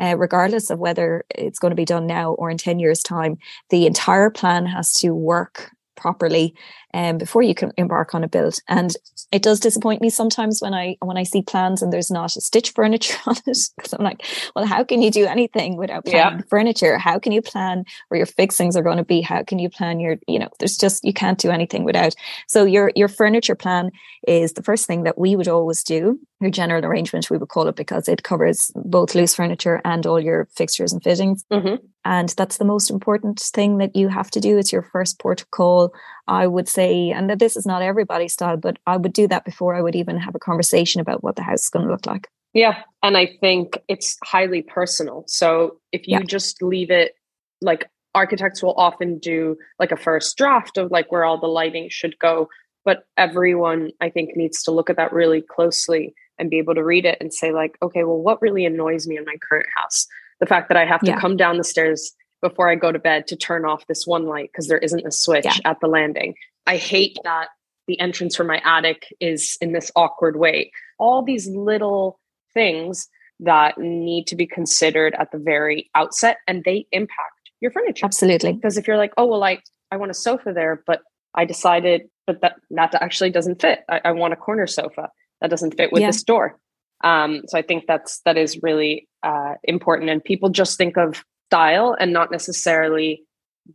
[0.00, 3.36] Uh, regardless of whether it's going to be done now or in 10 years' time,
[3.70, 6.54] the entire plan has to work properly
[6.94, 8.60] um, before you can embark on a build.
[8.68, 8.94] And
[9.32, 12.40] it does disappoint me sometimes when I when I see plans and there's not a
[12.40, 16.38] stitch furniture on it because I'm like, well, how can you do anything without planning
[16.38, 16.44] yeah.
[16.48, 16.96] furniture?
[16.96, 19.20] How can you plan where your fixings are going to be?
[19.20, 22.14] How can you plan your, you know, there's just you can't do anything without.
[22.46, 23.90] So your your furniture plan
[24.28, 26.20] is the first thing that we would always do.
[26.40, 30.20] Your general arrangement, we would call it because it covers both loose furniture and all
[30.20, 31.44] your fixtures and fittings.
[31.50, 31.76] Mm-hmm.
[32.04, 34.58] And that's the most important thing that you have to do.
[34.58, 35.94] It's your first port of call.
[36.26, 39.44] I would say, and that this is not everybody's style, but I would do that
[39.44, 42.06] before I would even have a conversation about what the house is going to look
[42.06, 42.28] like.
[42.54, 42.82] Yeah.
[43.02, 45.24] And I think it's highly personal.
[45.26, 46.24] So if you yeah.
[46.24, 47.14] just leave it
[47.60, 51.88] like architects will often do like a first draft of like where all the lighting
[51.90, 52.48] should go,
[52.84, 56.84] but everyone I think needs to look at that really closely and be able to
[56.84, 60.06] read it and say like, okay, well, what really annoys me in my current house?
[60.40, 61.20] The fact that I have to yeah.
[61.20, 64.50] come down the stairs before I go to bed to turn off this one light
[64.52, 65.56] because there isn't a switch yeah.
[65.64, 66.34] at the landing.
[66.66, 67.48] I hate that
[67.86, 70.70] the entrance for my attic is in this awkward way.
[70.98, 72.20] All these little
[72.52, 73.08] things
[73.40, 78.04] that need to be considered at the very outset and they impact your furniture.
[78.04, 78.52] Absolutely.
[78.52, 81.00] Because if you're like, oh, well, I, I want a sofa there, but
[81.34, 83.80] I decided, but that, that actually doesn't fit.
[83.88, 85.08] I, I want a corner sofa
[85.40, 86.08] that doesn't fit with yeah.
[86.08, 86.58] this door.
[87.02, 90.10] Um, so I think that's, that is really uh, important.
[90.10, 93.22] And people just think of style and not necessarily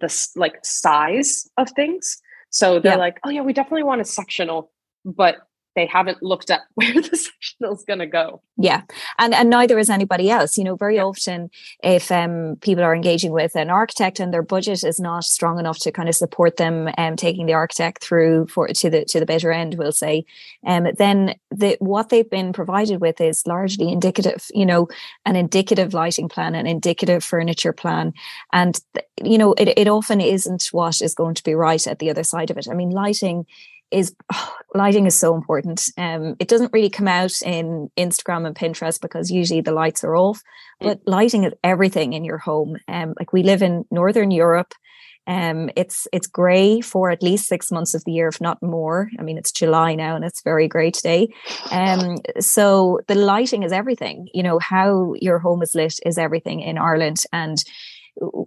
[0.01, 2.21] the like size of things.
[2.49, 2.97] So they're yeah.
[2.97, 4.71] like, oh yeah, we definitely want a sectional,
[5.05, 5.35] but
[5.79, 8.41] they haven't looked at where the sectional is going to go.
[8.57, 8.81] Yeah,
[9.17, 10.57] and and neither is anybody else.
[10.57, 11.03] You know, very yeah.
[11.03, 11.49] often
[11.81, 15.79] if um, people are engaging with an architect and their budget is not strong enough
[15.79, 19.25] to kind of support them um, taking the architect through for to the to the
[19.25, 20.25] better end, we'll say,
[20.65, 24.45] um, then the what they've been provided with is largely indicative.
[24.53, 24.89] You know,
[25.25, 28.13] an indicative lighting plan, an indicative furniture plan,
[28.51, 28.77] and
[29.23, 32.23] you know, it it often isn't what is going to be right at the other
[32.23, 32.67] side of it.
[32.69, 33.45] I mean, lighting
[33.91, 35.89] is oh, lighting is so important.
[35.97, 40.15] Um, it doesn't really come out in Instagram and Pinterest because usually the lights are
[40.15, 40.41] off,
[40.81, 40.87] mm.
[40.87, 42.77] but lighting is everything in your home.
[42.87, 44.73] Um, like we live in Northern Europe.
[45.27, 49.09] Um, it's it's grey for at least six months of the year, if not more.
[49.19, 51.27] I mean, it's July now, and it's very grey today.
[51.71, 54.27] Um, so the lighting is everything.
[54.33, 57.63] You know how your home is lit is everything in Ireland, and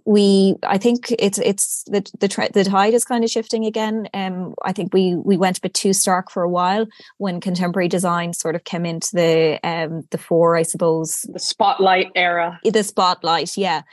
[0.05, 4.09] we I think it's it's the the the tide is kind of shifting again.
[4.13, 6.87] Um, I think we we went a bit too stark for a while
[7.17, 11.25] when contemporary design sort of came into the um the fore, I suppose.
[11.31, 12.59] The spotlight era.
[12.63, 13.83] The spotlight, yeah.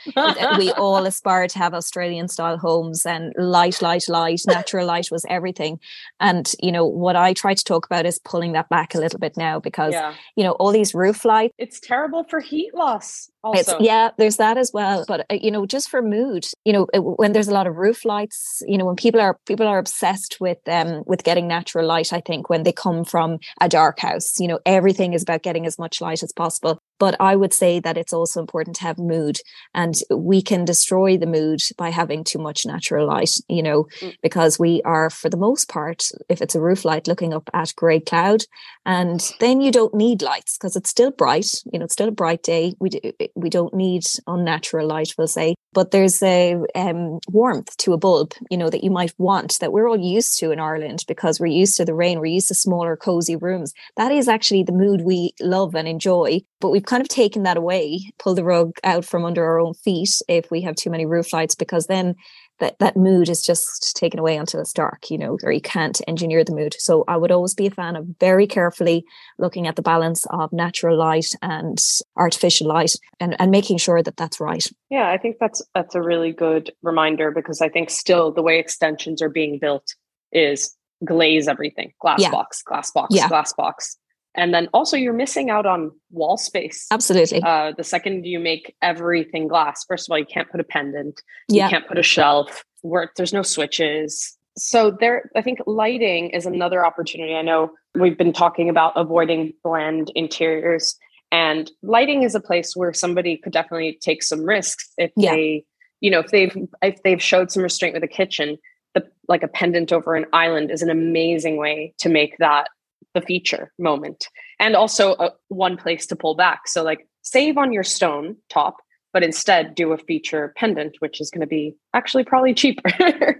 [0.57, 5.25] we all aspire to have Australian style homes and light, light, light, natural light was
[5.29, 5.79] everything.
[6.19, 9.19] And you know what I try to talk about is pulling that back a little
[9.19, 10.13] bit now because yeah.
[10.35, 11.53] you know all these roof lights.
[11.57, 13.29] It's terrible for heat loss.
[13.43, 13.59] Also.
[13.59, 15.03] It's, yeah, there's that as well.
[15.07, 18.05] But uh, you know, just for mood, you know, when there's a lot of roof
[18.05, 22.13] lights, you know, when people are people are obsessed with um with getting natural light.
[22.13, 25.65] I think when they come from a dark house, you know, everything is about getting
[25.65, 26.79] as much light as possible.
[27.01, 29.39] But I would say that it's also important to have mood,
[29.73, 33.33] and we can destroy the mood by having too much natural light.
[33.49, 34.15] You know, mm.
[34.21, 37.73] because we are, for the most part, if it's a roof light, looking up at
[37.75, 38.43] grey cloud,
[38.85, 41.49] and then you don't need lights because it's still bright.
[41.73, 42.75] You know, it's still a bright day.
[42.79, 42.99] We do,
[43.35, 45.55] we don't need unnatural light, we'll say.
[45.73, 49.71] But there's a um, warmth to a bulb, you know, that you might want that
[49.71, 52.53] we're all used to in Ireland because we're used to the rain, we're used to
[52.53, 53.73] smaller, cozy rooms.
[53.95, 56.41] That is actually the mood we love and enjoy.
[56.61, 59.73] But we've kind of taken that away, pull the rug out from under our own
[59.73, 62.15] feet if we have too many roof lights, because then
[62.59, 65.99] that that mood is just taken away until it's dark, you know, or you can't
[66.07, 66.75] engineer the mood.
[66.79, 69.03] So I would always be a fan of very carefully
[69.37, 71.77] looking at the balance of natural light and
[72.15, 74.65] artificial light and, and making sure that that's right.
[74.89, 78.59] Yeah, I think that's that's a really good reminder because I think still the way
[78.59, 79.95] extensions are being built
[80.31, 82.29] is glaze everything, glass yeah.
[82.29, 83.27] box, glass box, yeah.
[83.27, 83.97] glass box.
[84.35, 86.87] And then also you're missing out on wall space.
[86.91, 87.41] Absolutely.
[87.43, 91.21] Uh, the second you make everything glass, first of all, you can't put a pendant.
[91.49, 91.65] Yeah.
[91.65, 94.37] You can't put a shelf where there's no switches.
[94.57, 97.35] So there, I think lighting is another opportunity.
[97.35, 100.97] I know we've been talking about avoiding bland interiors
[101.31, 105.31] and lighting is a place where somebody could definitely take some risks if yeah.
[105.31, 105.65] they,
[106.01, 108.57] you know, if they've, if they've showed some restraint with a kitchen,
[108.93, 112.67] the, like a pendant over an island is an amazing way to make that
[113.13, 114.27] the feature moment.
[114.59, 116.67] And also a, one place to pull back.
[116.67, 118.77] So like save on your stone top
[119.13, 122.89] but instead do a feature pendant which is going to be actually probably cheaper.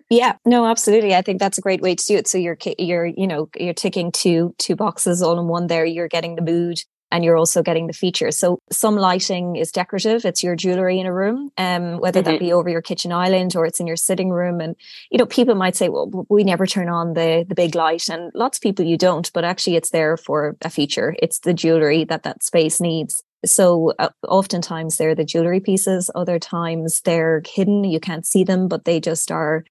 [0.09, 1.15] Yeah no absolutely.
[1.15, 2.27] I think that's a great way to do it.
[2.27, 5.85] So you're you're you know you're ticking two two boxes all in one there.
[5.85, 8.37] You're getting the mood and you're also getting the features.
[8.37, 10.25] So some lighting is decorative.
[10.25, 12.31] It's your jewelry in a room, um, whether mm-hmm.
[12.31, 14.61] that be over your kitchen island or it's in your sitting room.
[14.61, 14.75] And,
[15.09, 18.09] you know, people might say, well, we never turn on the, the big light.
[18.09, 21.15] And lots of people you don't, but actually it's there for a feature.
[21.21, 23.23] It's the jewelry that that space needs.
[23.43, 26.11] So uh, oftentimes they're the jewelry pieces.
[26.13, 27.83] Other times they're hidden.
[27.83, 29.65] You can't see them, but they just are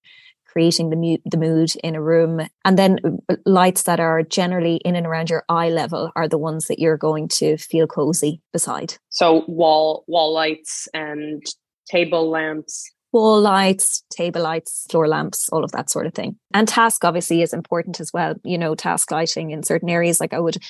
[0.51, 2.41] creating the, mu- the mood in a room.
[2.65, 6.39] And then uh, lights that are generally in and around your eye level are the
[6.39, 8.95] ones that you're going to feel cozy beside.
[9.11, 11.43] So wall wall lights and
[11.89, 16.37] table lamps wall lights, table lights, floor lamps, all of that sort of thing.
[16.55, 18.35] And task obviously is important as well.
[18.45, 20.21] You know, task lighting in certain areas.
[20.21, 20.63] Like I would, I'm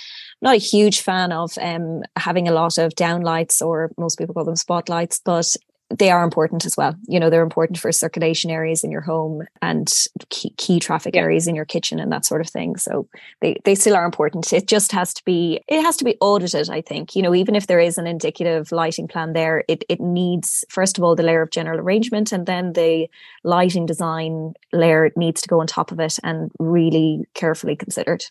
[0.42, 4.44] not a huge fan of um, having a lot of downlights, or most people call
[4.44, 5.46] them spotlights, but
[5.91, 6.95] they are important as well.
[7.09, 9.93] You know, they're important for circulation areas in your home and
[10.28, 11.22] key, key traffic yeah.
[11.22, 12.76] areas in your kitchen and that sort of thing.
[12.76, 13.09] So
[13.41, 14.53] they, they still are important.
[14.53, 17.16] It just has to be, it has to be audited, I think.
[17.16, 20.97] You know, even if there is an indicative lighting plan there, it, it needs, first
[20.97, 23.09] of all, the layer of general arrangement and then the
[23.43, 28.24] lighting design layer needs to go on top of it and really carefully considered.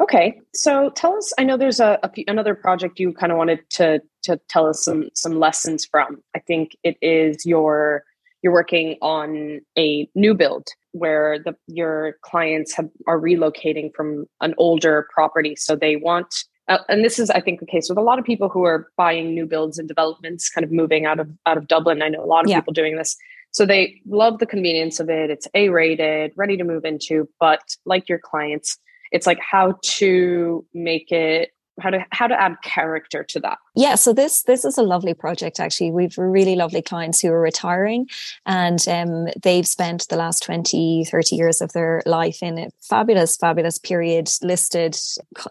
[0.00, 1.32] Okay, so tell us.
[1.38, 4.84] I know there's a, a another project you kind of wanted to to tell us
[4.84, 6.22] some some lessons from.
[6.34, 8.04] I think it is your
[8.42, 14.54] you're working on a new build where the your clients have are relocating from an
[14.58, 16.44] older property, so they want.
[16.66, 18.88] Uh, and this is, I think, the case with a lot of people who are
[18.96, 22.02] buying new builds and developments, kind of moving out of out of Dublin.
[22.02, 22.60] I know a lot of yeah.
[22.60, 23.16] people doing this.
[23.50, 25.30] So they love the convenience of it.
[25.30, 28.78] It's A rated, ready to move into, but like your clients,
[29.12, 31.50] it's like how to make it
[31.80, 33.58] how to how to add character to that.
[33.74, 35.90] Yeah so this this is a lovely project actually.
[35.90, 38.06] We've really lovely clients who are retiring
[38.46, 43.36] and um, they've spent the last 20 30 years of their life in a fabulous
[43.36, 44.96] fabulous period listed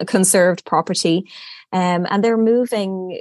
[0.05, 1.25] conserved property
[1.71, 3.19] um, and they're moving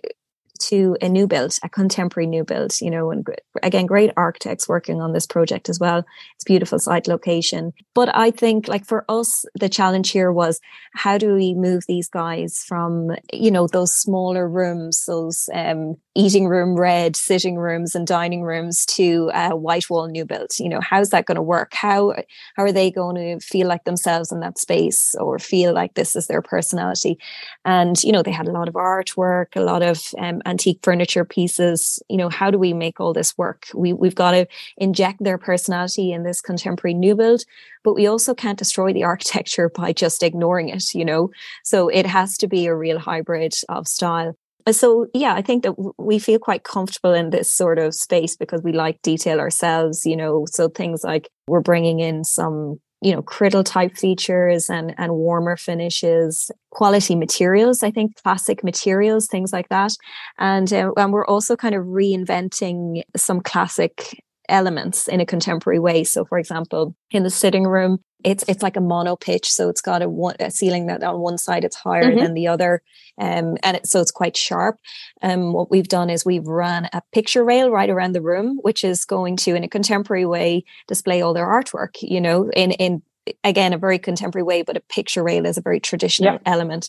[0.68, 3.26] to a new build, a contemporary new build, you know, and
[3.62, 6.04] again, great architects working on this project as well.
[6.34, 7.72] It's beautiful site location.
[7.94, 10.60] But I think like for us, the challenge here was
[10.94, 16.46] how do we move these guys from, you know, those smaller rooms, those um, eating
[16.46, 20.80] room red sitting rooms and dining rooms to a white wall new build you know
[20.80, 22.14] how's that going to work how
[22.54, 26.14] how are they going to feel like themselves in that space or feel like this
[26.14, 27.18] is their personality
[27.64, 31.24] and you know they had a lot of artwork a lot of um, antique furniture
[31.24, 33.60] pieces you know how do we make all this work?
[33.74, 34.46] We, we've got to
[34.76, 37.42] inject their personality in this contemporary new build
[37.84, 41.30] but we also can't destroy the architecture by just ignoring it you know?
[41.64, 44.36] So it has to be a real hybrid of style.
[44.66, 48.36] Uh, so yeah i think that we feel quite comfortable in this sort of space
[48.36, 50.46] because we like detail ourselves you know?
[50.56, 55.56] So things like we're bringing in some you know Crittall type features and and warmer
[55.56, 59.92] finishes quality materials i think classic materials things like that.
[60.38, 64.22] And uh, and we're also kind of reinventing some classic
[64.52, 66.04] elements in a contemporary way.
[66.04, 69.50] So for example in the sitting room it's it's like a mono pitch.
[69.50, 72.18] So it's got a, one, a ceiling that on one side it's higher mm-hmm.
[72.18, 72.82] than the other.
[73.18, 74.78] Um, and it, so it's quite sharp.
[75.22, 78.84] Um, what we've done is we've run a picture rail right around the room which
[78.84, 83.02] is going to in a contemporary way display all their artwork you know in in
[83.44, 86.38] again a very contemporary way but a picture rail is a very traditional yeah.
[86.46, 86.88] element.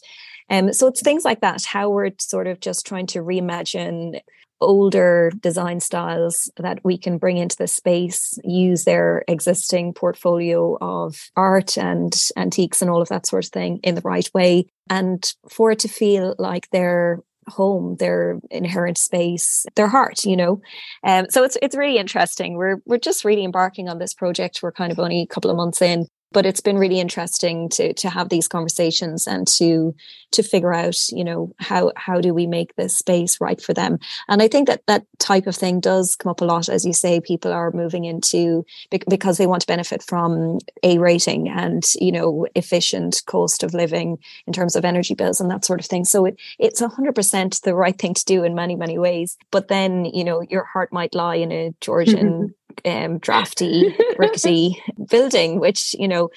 [0.49, 4.19] Um, so it's things like that how we're sort of just trying to reimagine
[4.63, 11.29] older design styles that we can bring into the space, use their existing portfolio of
[11.35, 15.33] art and antiques and all of that sort of thing in the right way, and
[15.49, 20.61] for it to feel like their home, their inherent space, their heart, you know.
[21.03, 22.55] Um, so it's it's really interesting.
[22.55, 24.59] We're we're just really embarking on this project.
[24.61, 27.93] We're kind of only a couple of months in, but it's been really interesting to
[27.93, 29.95] to have these conversations and to
[30.31, 33.99] to figure out you know how how do we make this space right for them?
[34.27, 36.93] And i think that that type of thing does come up a lot as you
[36.93, 42.11] say people are moving into because they want to benefit from a rating and you
[42.11, 44.17] know efficient cost of living
[44.47, 46.05] in terms of energy bills and that sort of thing.
[46.05, 49.37] So it it's 100% the right thing to do in many many ways.
[49.51, 52.53] But then you know your heart might lie in a georgian
[52.85, 56.29] um, drafty, rickety building, which you know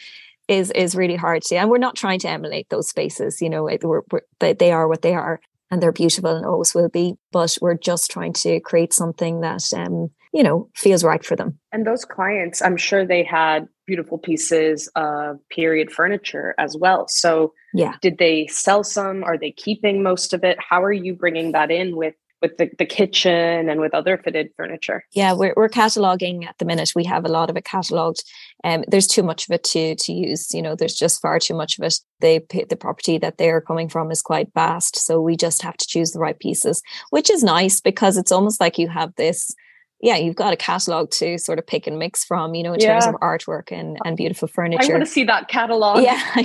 [0.49, 1.57] is is really hard to.
[1.57, 3.41] And we're not trying to emulate those spaces.
[3.41, 6.74] You know, we're, we're, they, they are what they are, and they're beautiful and always
[6.74, 7.16] will be.
[7.32, 11.59] But we're just trying to create something that um, you know feels right for them.
[11.72, 17.07] And those clients, I'm sure they had beautiful pieces of period furniture as well.
[17.09, 19.24] So yeah, did they sell some?
[19.24, 20.59] Are they keeping most of it?
[20.61, 24.51] How are you bringing that in with with the, the kitchen and with other fitted
[24.57, 25.05] furniture?
[25.12, 26.93] Yeah, we're, we're cataloging at the minute.
[26.95, 28.22] We have a lot of it cataloged.
[28.64, 30.53] Um, there's too much of it to to use.
[30.53, 32.01] You know, there's just far too much of it.
[32.20, 35.87] The the property that they're coming from is quite vast, so we just have to
[35.87, 39.55] choose the right pieces, which is nice because it's almost like you have this
[40.01, 42.80] yeah, you've got a catalog to sort of pick and mix from, you know, in
[42.80, 43.01] yeah.
[43.01, 44.92] terms of artwork and, and beautiful furniture.
[44.92, 46.03] I want to see that catalog.
[46.03, 46.20] Yeah.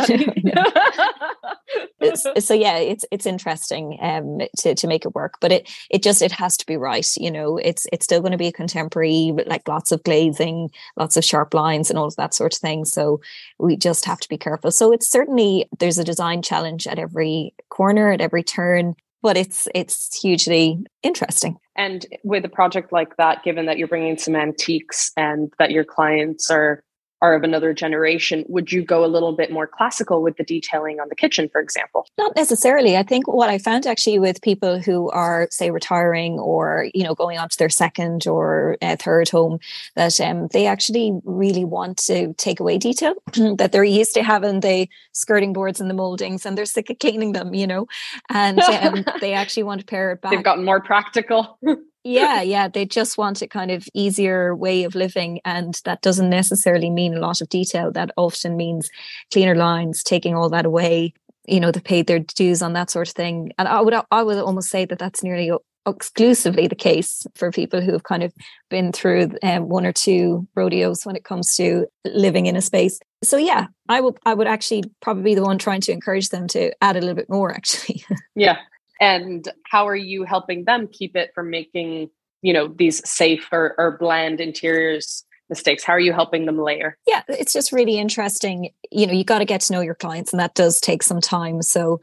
[2.39, 6.21] so yeah, it's it's interesting um to, to make it work, but it it just
[6.21, 7.07] it has to be right.
[7.17, 11.17] You know, it's it's still going to be a contemporary, like lots of glazing, lots
[11.17, 12.85] of sharp lines and all of that sort of thing.
[12.85, 13.19] So
[13.59, 14.71] we just have to be careful.
[14.71, 19.67] So it's certainly there's a design challenge at every corner, at every turn but it's
[19.73, 21.57] it's hugely interesting.
[21.75, 25.83] And with a project like that, given that you're bringing some antiques and that your
[25.83, 26.83] clients are
[27.21, 30.99] are of another generation, would you go a little bit more classical with the detailing
[30.99, 32.07] on the kitchen, for example?
[32.17, 32.97] Not necessarily.
[32.97, 37.13] I think what I found actually with people who are, say, retiring or you know
[37.13, 39.59] going on to their second or uh, third home,
[39.95, 43.13] that um, they actually really want to take away detail
[43.57, 46.99] that they're used to having the skirting boards and the moldings, and they're sick of
[46.99, 47.87] cleaning them, you know,
[48.29, 50.31] and um, they actually want to pare it back.
[50.31, 51.59] They've gotten more practical.
[52.03, 56.29] yeah yeah they just want a kind of easier way of living and that doesn't
[56.29, 57.91] necessarily mean a lot of detail.
[57.91, 58.89] That often means
[59.31, 61.13] cleaner lines taking all that away
[61.47, 63.51] you know they paid their dues on that sort of thing.
[63.57, 65.51] And i would i would almost say that that's nearly
[65.87, 68.31] exclusively the case for people who have kind of
[68.69, 72.99] been through um, one or two rodeos when it comes to living in a space.
[73.23, 76.47] So yeah i would i would actually probably be the one trying to encourage them
[76.49, 78.03] to add a little bit more actually.
[78.35, 78.57] Yeah
[79.01, 82.09] and how are you helping them keep it from making
[82.41, 86.97] you know these safe or, or bland interiors mistakes how are you helping them layer
[87.05, 90.31] yeah it's just really interesting you know you got to get to know your clients
[90.31, 91.99] and that does take some time so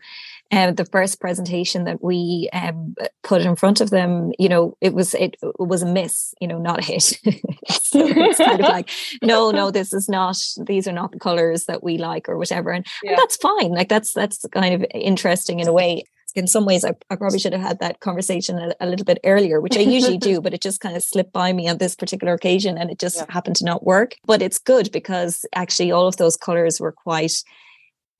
[0.50, 4.94] um, the first presentation that we um, put in front of them, you know, it
[4.94, 7.02] was it, it was a miss, you know, not a hit.
[7.02, 8.88] so it's kind of like,
[9.22, 10.38] no, no, this is not.
[10.66, 13.10] These are not the colors that we like, or whatever, and, yeah.
[13.10, 13.72] and that's fine.
[13.72, 16.04] Like that's that's kind of interesting in a way
[16.38, 19.18] in some ways I, I, probably should have had that conversation a, a, little bit
[19.24, 21.94] earlier which i usually do but it just kind of slipped by me on this
[21.94, 23.26] particular occasion and it just yeah.
[23.28, 24.16] happened to not work.
[24.24, 27.32] But it's good because actually all of those colors were quite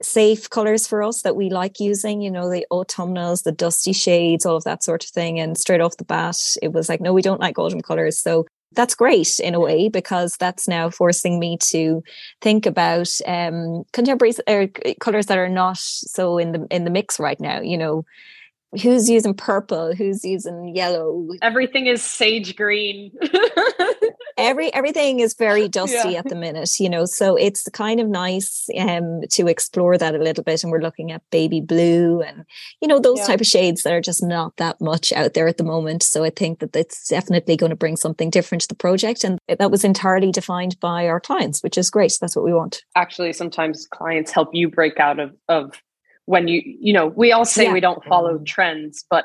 [0.03, 4.47] safe colors for us that we like using you know the autumnals the dusty shades
[4.47, 5.41] all of that sort of thing.
[5.41, 8.19] And straight off the bat it was like no we don't like autumn colors.
[8.19, 12.03] So that's great in a way because that's now forcing me to
[12.41, 14.67] think about um, contemporary uh,
[15.01, 17.61] colors that are not so in the in the mix right now.
[17.61, 18.05] You know,
[18.83, 21.29] who's using purple, who's using yellow.
[21.43, 23.13] Everything is sage green.
[24.39, 26.21] Every everything is very dusty yeah.
[26.21, 27.05] at the minute, you know.
[27.05, 31.13] So it's kind of nice um, to explore that a little bit, and we're looking
[31.13, 32.45] at baby blue and
[32.81, 33.27] you know those yeah.
[33.27, 36.03] type of shades that are just not that much out there at the moment.
[36.03, 39.39] So I think that it's definitely going to bring something different to the project, and
[39.49, 42.17] that was entirely defined by our clients, which is great.
[42.21, 42.83] That's what we want.
[42.97, 45.83] Actually, sometimes clients help you break out of of
[46.29, 47.73] when you you know we all say yeah.
[47.73, 48.45] we don't follow mm-hmm.
[48.45, 49.25] trends but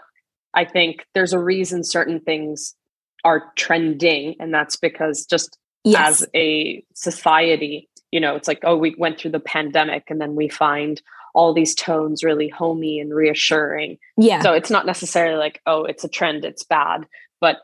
[0.53, 2.75] i think there's a reason certain things
[3.23, 6.21] are trending and that's because just yes.
[6.21, 10.35] as a society you know it's like oh we went through the pandemic and then
[10.35, 11.01] we find
[11.33, 16.03] all these tones really homey and reassuring yeah so it's not necessarily like oh it's
[16.03, 17.07] a trend it's bad
[17.41, 17.57] but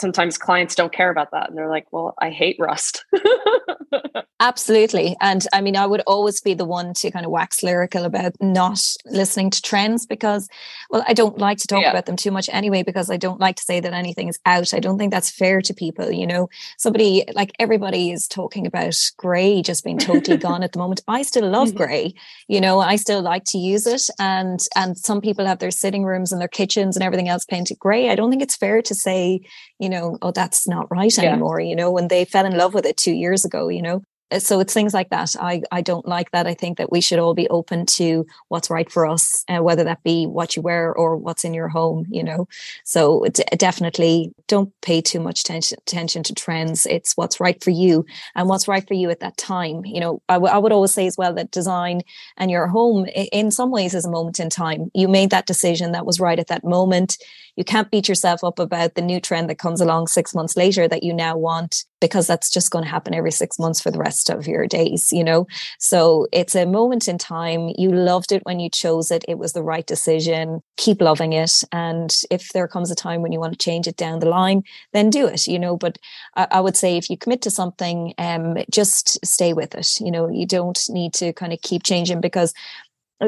[0.00, 3.04] sometimes clients don't care about that and they're like well i hate rust.
[4.40, 8.04] Absolutely and i mean i would always be the one to kind of wax lyrical
[8.04, 10.48] about not listening to trends because
[10.90, 11.90] well i don't like to talk yeah.
[11.90, 14.72] about them too much anyway because i don't like to say that anything is out.
[14.72, 16.48] I don't think that's fair to people you know?
[16.78, 21.00] Somebody like everybody is talking about gray just being totally gone at the moment.
[21.08, 21.78] I still love mm-hmm.
[21.78, 22.14] gray
[22.48, 22.80] you know?
[22.80, 26.40] I still like to use it and and some people have their sitting rooms and
[26.40, 29.40] their kitchens and everything else painted gray i don't think it's fair to say
[29.78, 31.30] you know, oh, that's not right yeah.
[31.30, 34.02] anymore, you know, when they fell in love with it two years ago, you know.
[34.30, 35.34] Uh, so it's things like that.
[35.40, 36.46] I, I don't like that.
[36.46, 39.84] I think that we should all be open to what's right for us, uh, whether
[39.84, 42.46] that be what you wear or what's in your home, you know.
[42.84, 46.86] So d- definitely don't pay too much attention, attention to trends.
[46.86, 48.04] It's what's right for you
[48.34, 49.84] and what's right for you at that time.
[49.84, 52.02] You know, I, w- I would always say as well that design
[52.36, 54.90] and your home in some ways is a moment in time.
[54.94, 57.16] You made that decision that was right at that moment.
[57.56, 60.86] You can't beat yourself up about the new trend that comes along six months later
[60.86, 63.98] that you now want because that's just going to happen every six months for the
[63.98, 65.46] rest of your days, you know?
[65.78, 67.70] So it's a moment in time.
[67.76, 69.24] You loved it when you chose it.
[69.28, 70.60] It was the right decision.
[70.76, 71.64] Keep loving it.
[71.72, 74.62] And if there comes a time when you want to change it down the line,
[74.92, 75.76] then do it, you know?
[75.76, 75.98] But
[76.36, 80.00] I, I would say if you commit to something, um, just stay with it.
[80.00, 82.54] You know, you don't need to kind of keep changing because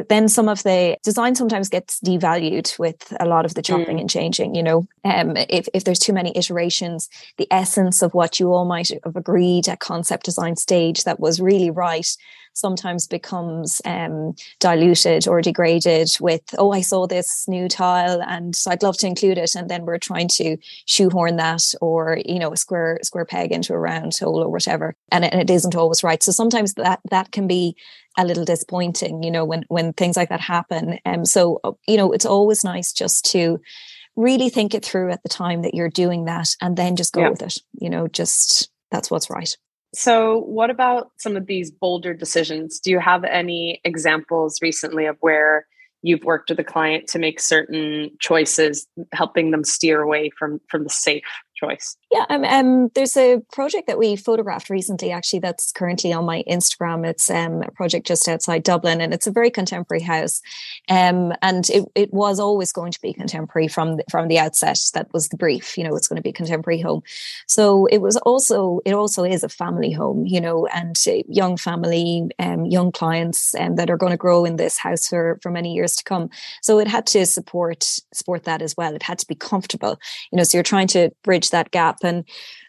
[0.09, 4.01] then some of the design sometimes gets devalued with a lot of the chopping mm.
[4.01, 8.39] and changing you know um, if, if there's too many iterations the essence of what
[8.39, 12.17] you all might have agreed at concept design stage that was really right
[12.53, 18.71] sometimes becomes um, diluted or degraded with oh i saw this new tile and so
[18.71, 22.53] i'd love to include it and then we're trying to shoehorn that or you know
[22.53, 25.77] a square square peg into a round hole or whatever and it, and it isn't
[25.77, 27.77] always right so sometimes that that can be
[28.21, 30.99] a little disappointing you know when when things like that happen.
[31.05, 33.61] Um so uh, you know it's always nice just to
[34.17, 37.23] really think it through at the time that you're doing that and then just go
[37.23, 37.31] yeah.
[37.31, 39.57] with it you know just that's what's right.
[39.95, 42.79] So what about some of these bolder decisions?
[42.79, 45.67] Do you have any examples recently of where
[46.03, 50.85] you've worked with a client to make certain choices, helping them steer away from from
[50.85, 51.25] the safe
[51.61, 51.97] choice.
[52.11, 56.43] Yeah, um, um, there's a project that we photographed recently, actually, that's currently on my
[56.49, 57.07] Instagram.
[57.07, 60.41] It's um, a project just outside Dublin, and it's a very contemporary house.
[60.89, 64.79] Um, and it, it was always going to be contemporary from the, from the outset.
[64.95, 65.77] That was the brief.
[65.77, 67.03] You know, it's going to be a contemporary home.
[67.47, 70.27] So it was also it also is a family home.
[70.27, 70.97] You know, and
[71.29, 75.39] young family, um, young clients, um, that are going to grow in this house for
[75.43, 76.31] for many years to come.
[76.63, 78.95] So it had to support support that as well.
[78.95, 79.99] It had to be comfortable.
[80.33, 81.99] You know, so you're trying to bridge that gap.
[82.03, 82.25] And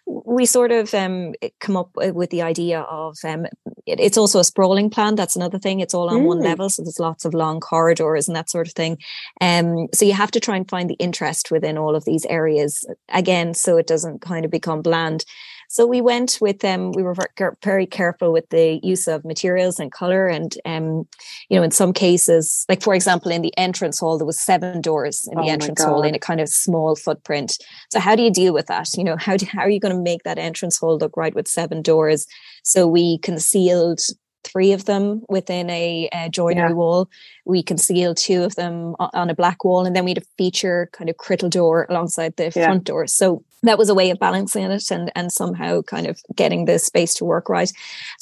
[0.07, 3.45] we sort of um, come up with the idea of um,
[3.86, 5.15] it, it's also a sprawling plan.
[5.15, 5.79] That's another thing.
[5.79, 6.25] It's all on mm.
[6.25, 8.97] one level, so there's lots of long corridors and that sort of thing.
[9.39, 12.86] Um, so you have to try and find the interest within all of these areas
[13.09, 15.25] again, so it doesn't kind of become bland.
[15.72, 16.88] So we went with them.
[16.88, 17.15] Um, we were
[17.63, 21.07] very careful with the use of materials and color, and um,
[21.47, 24.82] you know, in some cases, like for example, in the entrance hall, there was seven
[24.82, 27.57] doors in the oh entrance hall in a kind of small footprint.
[27.89, 28.89] So how do you deal with that?
[28.97, 31.34] You know, how do, how are you going to make that entrance hall look right
[31.34, 32.28] with seven doors?
[32.63, 34.01] So we concealed
[34.43, 36.76] three of them within a, a joinery yeah.
[36.76, 37.09] wall.
[37.45, 40.89] We concealed two of them on a black wall, and then we had a feature
[40.91, 42.65] kind of Crittall door alongside the yeah.
[42.65, 43.07] front door.
[43.07, 46.80] So that was a way of balancing it and and somehow kind of getting the
[46.80, 47.72] space to work right.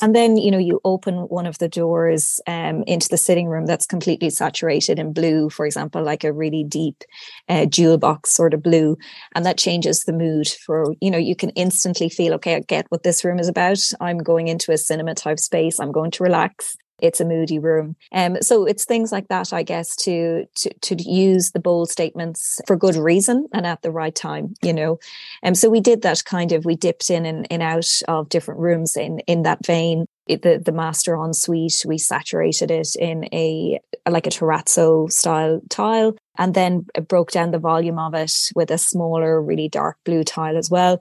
[0.01, 3.65] And then you know you open one of the doors um, into the sitting room
[3.65, 7.03] that's completely saturated in blue, for example, like a really deep
[7.47, 8.97] uh, jewel box sort of blue,
[9.35, 12.85] and that changes the mood for you know you can instantly feel okay, I get
[12.89, 13.79] what this room is about.
[13.99, 15.79] I'm going into a cinema type space.
[15.79, 17.95] I'm going to relax it's a moody room.
[18.11, 22.59] Um, so it's things like that, I guess, to, to to use the bold statements
[22.67, 24.99] for good reason and at the right time, you know.
[25.43, 28.29] And um, so we did that kind of we dipped in and, and out of
[28.29, 33.79] different rooms in in that vein the the master ensuite we saturated it in a
[34.07, 38.77] like a terrazzo style tile and then broke down the volume of it with a
[38.77, 40.99] smaller really dark blue tile as well.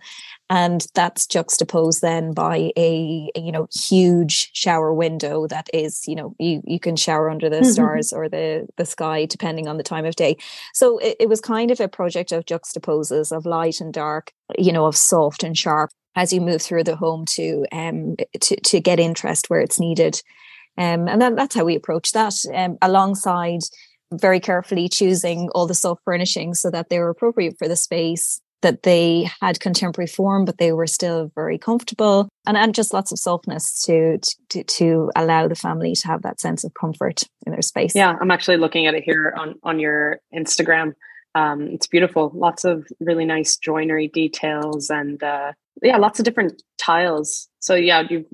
[0.50, 6.16] And that's juxtaposed then by a, a you know huge shower window that is you
[6.16, 7.70] know you you can shower under the mm-hmm.
[7.70, 10.36] stars or the the sky depending on the time of day.
[10.74, 14.72] So it, it was kind of a project of juxtaposes of light and dark you
[14.72, 18.80] know of soft and sharp as you move through the home to um to, to
[18.80, 20.20] get interest where it's needed.
[20.76, 23.60] Um and that, that's how we approach that um alongside
[24.12, 28.40] very carefully choosing all the soft furnishings so that they were appropriate for the space
[28.62, 33.12] that they had contemporary form but they were still very comfortable and, and just lots
[33.12, 37.52] of softness to, to to allow the family to have that sense of comfort in
[37.52, 37.94] their space.
[37.94, 40.94] Yeah i'm actually looking at it here on on your instagram
[41.34, 45.52] um, it's beautiful lots of really nice joinery details and uh,
[45.82, 47.48] yeah, lots of different tiles.
[47.60, 48.26] So yeah, you've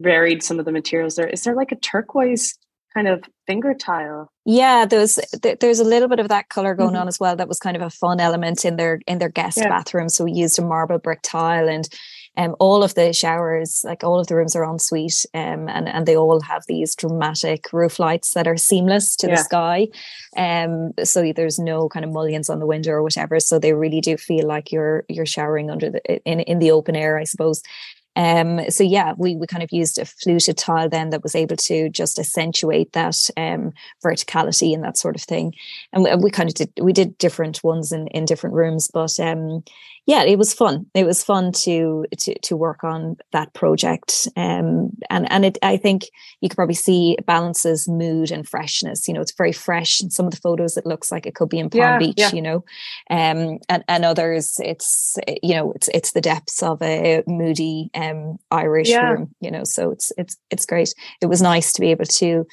[0.00, 1.26] varied some of the materials there.
[1.26, 2.56] Is there like a turquoise
[2.94, 4.32] kind of finger tile?
[4.44, 7.02] Yeah, there's there's a little bit of that color going mm-hmm.
[7.02, 7.36] on as well.
[7.36, 9.68] That was kind of a fun element in their in their guest yeah.
[9.68, 10.08] bathroom.
[10.08, 11.88] So we used a marble brick tile and
[12.36, 15.88] um, all of the showers, like all of the rooms are en suite, um, and
[15.88, 19.36] and they all have these dramatic roof lights that are seamless to yeah.
[19.36, 19.88] the sky.
[20.36, 23.40] Um, so there's no kind of mullions on the window or whatever.
[23.40, 26.96] So they really do feel like you're you're showering under the in in the open
[26.96, 27.62] air, I suppose.
[28.16, 31.56] Um, so yeah, we, we kind of used a fluted tile then that was able
[31.56, 33.72] to just accentuate that um,
[34.02, 35.52] verticality and that sort of thing.
[35.92, 39.20] And we, we, kind of did we did different ones in, in different rooms, but
[39.20, 39.62] um,
[40.06, 40.86] yeah, it was fun.
[40.94, 45.58] It was fun to to to work on that project, um, and and it.
[45.62, 46.04] I think
[46.40, 49.08] you could probably see balances mood and freshness.
[49.08, 50.00] You know, it's very fresh.
[50.00, 52.14] In some of the photos, it looks like it could be in Palm yeah, Beach.
[52.18, 52.30] Yeah.
[52.32, 52.64] You know,
[53.10, 58.38] um, and and others, it's you know, it's it's the depths of a moody um
[58.52, 59.10] Irish yeah.
[59.10, 59.34] room.
[59.40, 60.94] You know, so it's it's it's great.
[61.20, 62.46] It was nice to be able to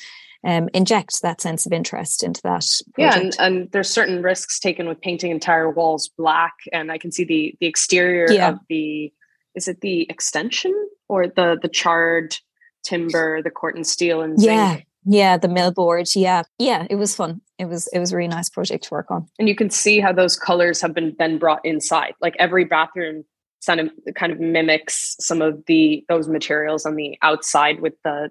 [0.45, 2.65] um, inject that sense of interest into that.
[2.93, 2.97] Project.
[2.97, 7.11] Yeah, and, and, there's certain risks taken with painting entire walls black, and I can
[7.11, 8.49] see the the exterior yeah.
[8.49, 9.11] of the
[9.55, 10.73] is it the extension
[11.07, 12.35] or the the charred
[12.83, 14.51] timber, the Corten steel and zinc.
[14.51, 14.79] yeah.
[15.05, 16.15] Yeah, the millboard.
[16.15, 17.41] Yeah, yeah, it was fun.
[17.59, 19.27] It was it was a really nice project to work on.
[19.37, 22.13] And you can see how those colors have been then brought inside.
[22.21, 23.25] Like every bathroom
[23.65, 28.29] kind of kind of mimics some of the those materials on the outside with the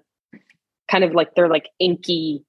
[0.89, 2.43] kind of like they're like inky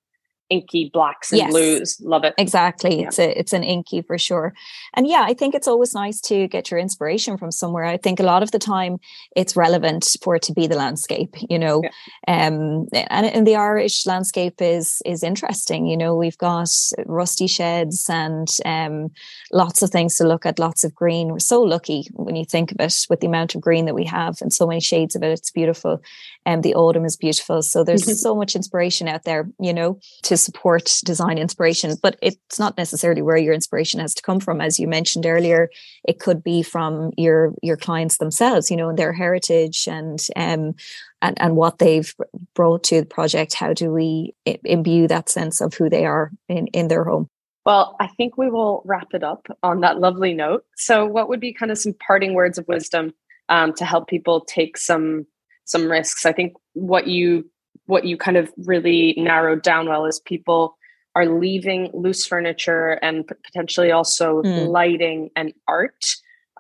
[0.55, 2.01] inky blacks and yes, blues.
[2.01, 2.35] Love it.
[2.39, 3.01] Exactly.
[3.01, 3.09] Yeah.
[3.09, 4.55] It's a it's an inky for sure.
[4.95, 7.85] And yeah, I think it's always nice to get your inspiration from somewhere.
[7.85, 8.99] I think a lot of the time
[9.37, 11.83] it's relevant for it to be the landscape, you know.
[11.83, 12.47] Yeah.
[12.47, 15.87] Um and, and the Irish landscape is is interesting.
[15.87, 16.71] You know, we've got
[17.07, 19.11] rusty sheds and um
[19.53, 21.29] lots of things to look at, lots of green.
[21.29, 24.05] We're so lucky when you think of it with the amount of green that we
[24.05, 25.33] have and so many shades of it.
[25.33, 26.01] It's beautiful.
[26.47, 27.63] And um, the autumn is beautiful.
[27.63, 32.59] So there's so much inspiration out there, you know, to support design inspiration but it's
[32.59, 35.71] not necessarily where your inspiration has to come from as you mentioned earlier
[36.07, 40.75] it could be from your your clients themselves you know and their heritage and um
[41.23, 42.15] and, and what they've
[42.55, 44.35] brought to the project how do we
[44.65, 47.29] imbue that sense of who they are in in their home
[47.65, 50.65] well, I think we will wrap it up on that lovely note.
[50.77, 53.15] So, what would be kind of some parting words of wisdom
[53.49, 55.27] um, to help people take some
[55.65, 56.27] some risks?
[56.27, 57.51] I think what you
[57.87, 60.77] what you kind of really narrowed down well is people
[61.15, 64.69] are leaving loose furniture and potentially also mm.
[64.69, 66.05] lighting and art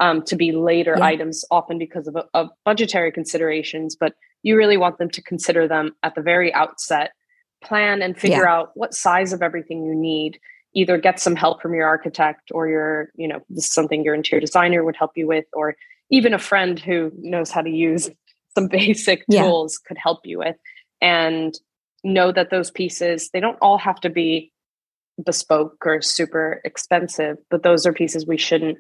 [0.01, 1.05] um, to be later yeah.
[1.05, 3.97] items, often because of, of budgetary considerations.
[3.97, 7.12] But you really want them to consider them at the very outset,
[7.62, 8.53] plan and figure yeah.
[8.53, 10.39] out what size of everything you need.
[10.77, 14.15] Either get some help from your architect or your, you know, this is something your
[14.15, 15.77] interior designer would help you with, or
[16.11, 18.11] even a friend who knows how to use
[18.55, 19.43] some basic yeah.
[19.43, 20.57] tools could help you with
[21.05, 21.61] and
[22.02, 24.50] know that those pieces they don't all have to be
[25.24, 28.78] bespoke or super expensive but those are pieces we shouldn't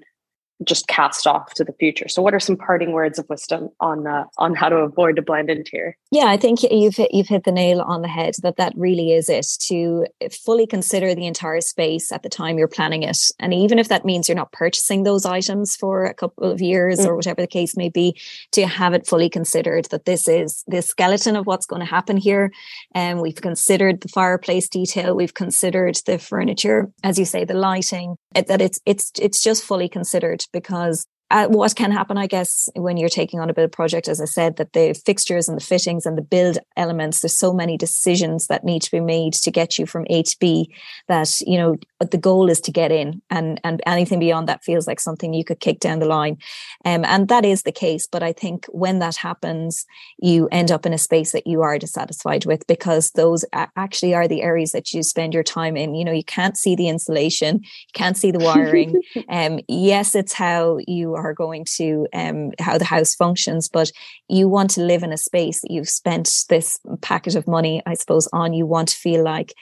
[0.62, 2.08] just cast off to the future.
[2.08, 5.22] So, what are some parting words of wisdom on uh, on how to avoid a
[5.22, 5.96] blind bland interior?
[6.10, 8.34] Yeah, I think you've hit, you've hit the nail on the head.
[8.42, 9.46] That that really is it.
[9.68, 10.06] To
[10.44, 14.04] fully consider the entire space at the time you're planning it, and even if that
[14.04, 17.06] means you're not purchasing those items for a couple of years mm.
[17.06, 18.18] or whatever the case may be,
[18.52, 22.16] to have it fully considered that this is the skeleton of what's going to happen
[22.16, 22.52] here,
[22.94, 28.16] and we've considered the fireplace detail, we've considered the furniture, as you say, the lighting.
[28.34, 32.96] That it's it's it's just fully considered because uh, what can happen, I guess, when
[32.96, 36.06] you're taking on a of project, as I said, that the fixtures and the fittings
[36.06, 39.76] and the build elements, there's so many decisions that need to be made to get
[39.76, 40.72] you from A to B
[41.08, 44.86] that, you know, the goal is to get in and, and anything beyond that feels
[44.86, 46.38] like something you could kick down the line.
[46.84, 48.06] Um, and that is the case.
[48.06, 49.86] But I think when that happens,
[50.18, 54.28] you end up in a space that you are dissatisfied with because those actually are
[54.28, 55.96] the areas that you spend your time in.
[55.96, 59.02] You know, you can't see the insulation, you can't see the wiring.
[59.28, 63.90] um, yes, it's how you are going to um, how the house functions, but
[64.28, 67.94] you want to live in a space that you've spent this packet of money, I
[67.94, 68.52] suppose, on.
[68.52, 69.54] You want to feel like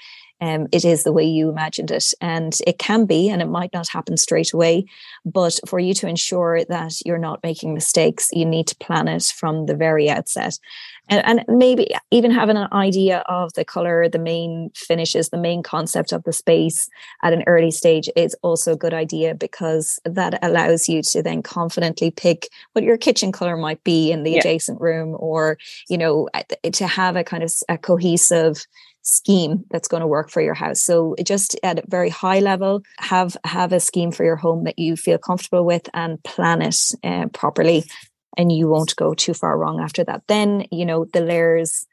[0.43, 2.12] um, it is the way you imagined it.
[2.20, 4.86] And it can be, and it might not happen straight away.
[5.24, 9.22] But for you to ensure that you're not making mistakes, you need to plan it
[9.22, 10.59] from the very outset.
[11.09, 15.62] And, and maybe even having an idea of the color, the main finishes, the main
[15.62, 16.88] concept of the space
[17.22, 21.43] at an early stage is also a good idea because that allows you to then
[21.43, 24.38] confidently pick what your kitchen color might be in the yeah.
[24.38, 25.57] adjacent room or,
[25.88, 26.28] you know,
[26.72, 28.66] to have a kind of a cohesive
[29.03, 30.80] scheme that's going to work for your house.
[30.80, 34.78] So just at a very high level, have have a scheme for your home that
[34.78, 37.84] you feel comfortable with and plan it uh, properly,
[38.36, 40.22] and you won't go too far wrong after that.
[40.28, 41.86] Then you know the layers.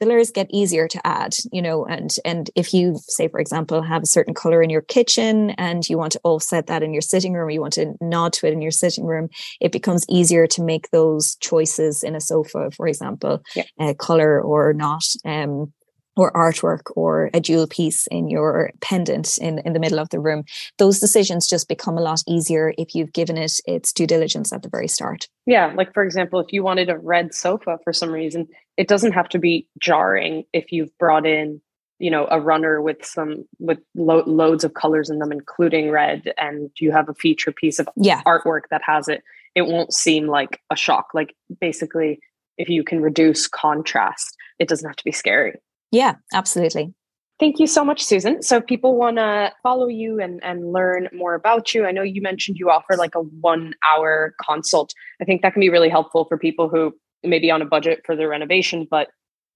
[0.00, 3.80] The layers get easier to add, you know, and and if you say, for example,
[3.80, 7.00] have a certain color in your kitchen and you want to offset that in your
[7.00, 9.28] sitting room, you want to nod to it in your sitting room,
[9.60, 13.62] it becomes easier to make those choices in a sofa, for example, yeah.
[13.78, 15.04] uh, color or not.
[15.24, 15.72] Um,
[16.16, 20.20] or artwork or a jewel piece in your pendant in, in the middle of the
[20.20, 20.44] room.
[20.78, 24.62] Those decisions just become a lot easier if you've given it its due diligence at
[24.62, 25.28] the very start.
[25.46, 25.72] Yeah.
[25.74, 29.28] Like, for example, if you wanted a red sofa for some reason, it doesn't have
[29.30, 31.60] to be jarring if you've brought in
[31.98, 36.32] you know a runner with some with lo- loads of colors in them including red
[36.36, 38.20] and you have a feature piece of yeah.
[38.26, 39.22] artwork that has it
[39.54, 42.18] it won't seem like a shock like basically
[42.58, 45.54] if you can reduce contrast it doesn't have to be scary
[45.94, 46.92] yeah, absolutely.
[47.40, 48.42] Thank you so much, Susan.
[48.42, 52.02] So, if people want to follow you and, and learn more about you, I know
[52.02, 54.92] you mentioned you offer like a one hour consult.
[55.20, 58.02] I think that can be really helpful for people who may be on a budget
[58.04, 59.08] for their renovation, but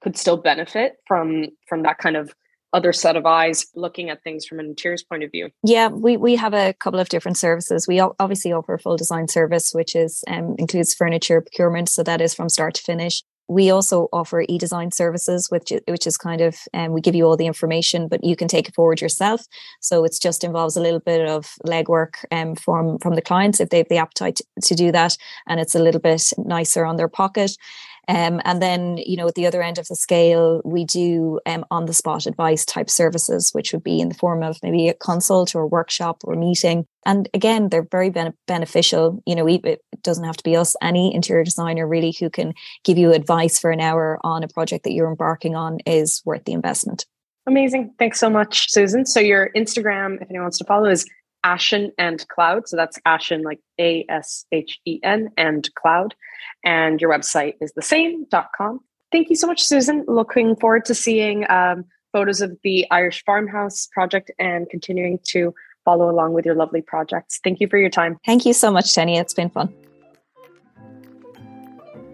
[0.02, 2.32] could still benefit from from that kind of
[2.72, 6.16] other set of eyes looking at things from an interiors point of view yeah we
[6.18, 9.96] we have a couple of different services we obviously offer a full design service which
[9.96, 14.44] is um, includes furniture procurement so that is from start to finish we also offer
[14.48, 18.22] e-design services, which which is kind of um, we give you all the information, but
[18.22, 19.46] you can take it forward yourself.
[19.80, 23.70] So it just involves a little bit of legwork um, from from the clients if
[23.70, 27.08] they have the appetite to do that, and it's a little bit nicer on their
[27.08, 27.56] pocket.
[28.08, 31.64] Um, and then, you know, at the other end of the scale, we do um,
[31.70, 34.94] on the spot advice type services, which would be in the form of maybe a
[34.94, 36.86] consult or a workshop or a meeting.
[37.04, 39.22] And again, they're very ben- beneficial.
[39.26, 42.96] You know, it doesn't have to be us, any interior designer really who can give
[42.96, 46.52] you advice for an hour on a project that you're embarking on is worth the
[46.52, 47.04] investment.
[47.46, 47.94] Amazing.
[47.98, 49.06] Thanks so much, Susan.
[49.06, 51.06] So your Instagram, if anyone wants to follow, is
[51.44, 52.68] Ashen and Cloud.
[52.68, 56.14] So that's Ashen, like A S H E N, and Cloud.
[56.64, 58.80] And your website is the same.com.
[59.10, 60.04] Thank you so much, Susan.
[60.06, 66.10] Looking forward to seeing um, photos of the Irish farmhouse project and continuing to follow
[66.10, 67.40] along with your lovely projects.
[67.42, 68.18] Thank you for your time.
[68.26, 69.16] Thank you so much, Tenny.
[69.16, 69.72] It's been fun.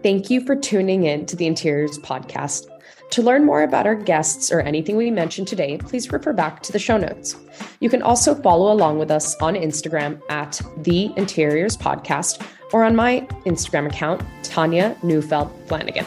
[0.03, 2.69] Thank you for tuning in to the Interiors podcast.
[3.11, 6.73] To learn more about our guests or anything we mentioned today, please refer back to
[6.73, 7.37] the show notes.
[7.81, 12.97] You can also follow along with us on Instagram at the Interiors Podcast or on
[12.97, 16.07] my Instagram account, Tanya Neufeld Flanagan.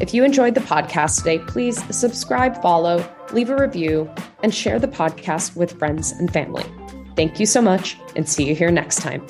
[0.00, 4.10] If you enjoyed the podcast today, please subscribe, follow, leave a review,
[4.42, 6.64] and share the podcast with friends and family.
[7.16, 9.26] Thank you so much, and see you here next time.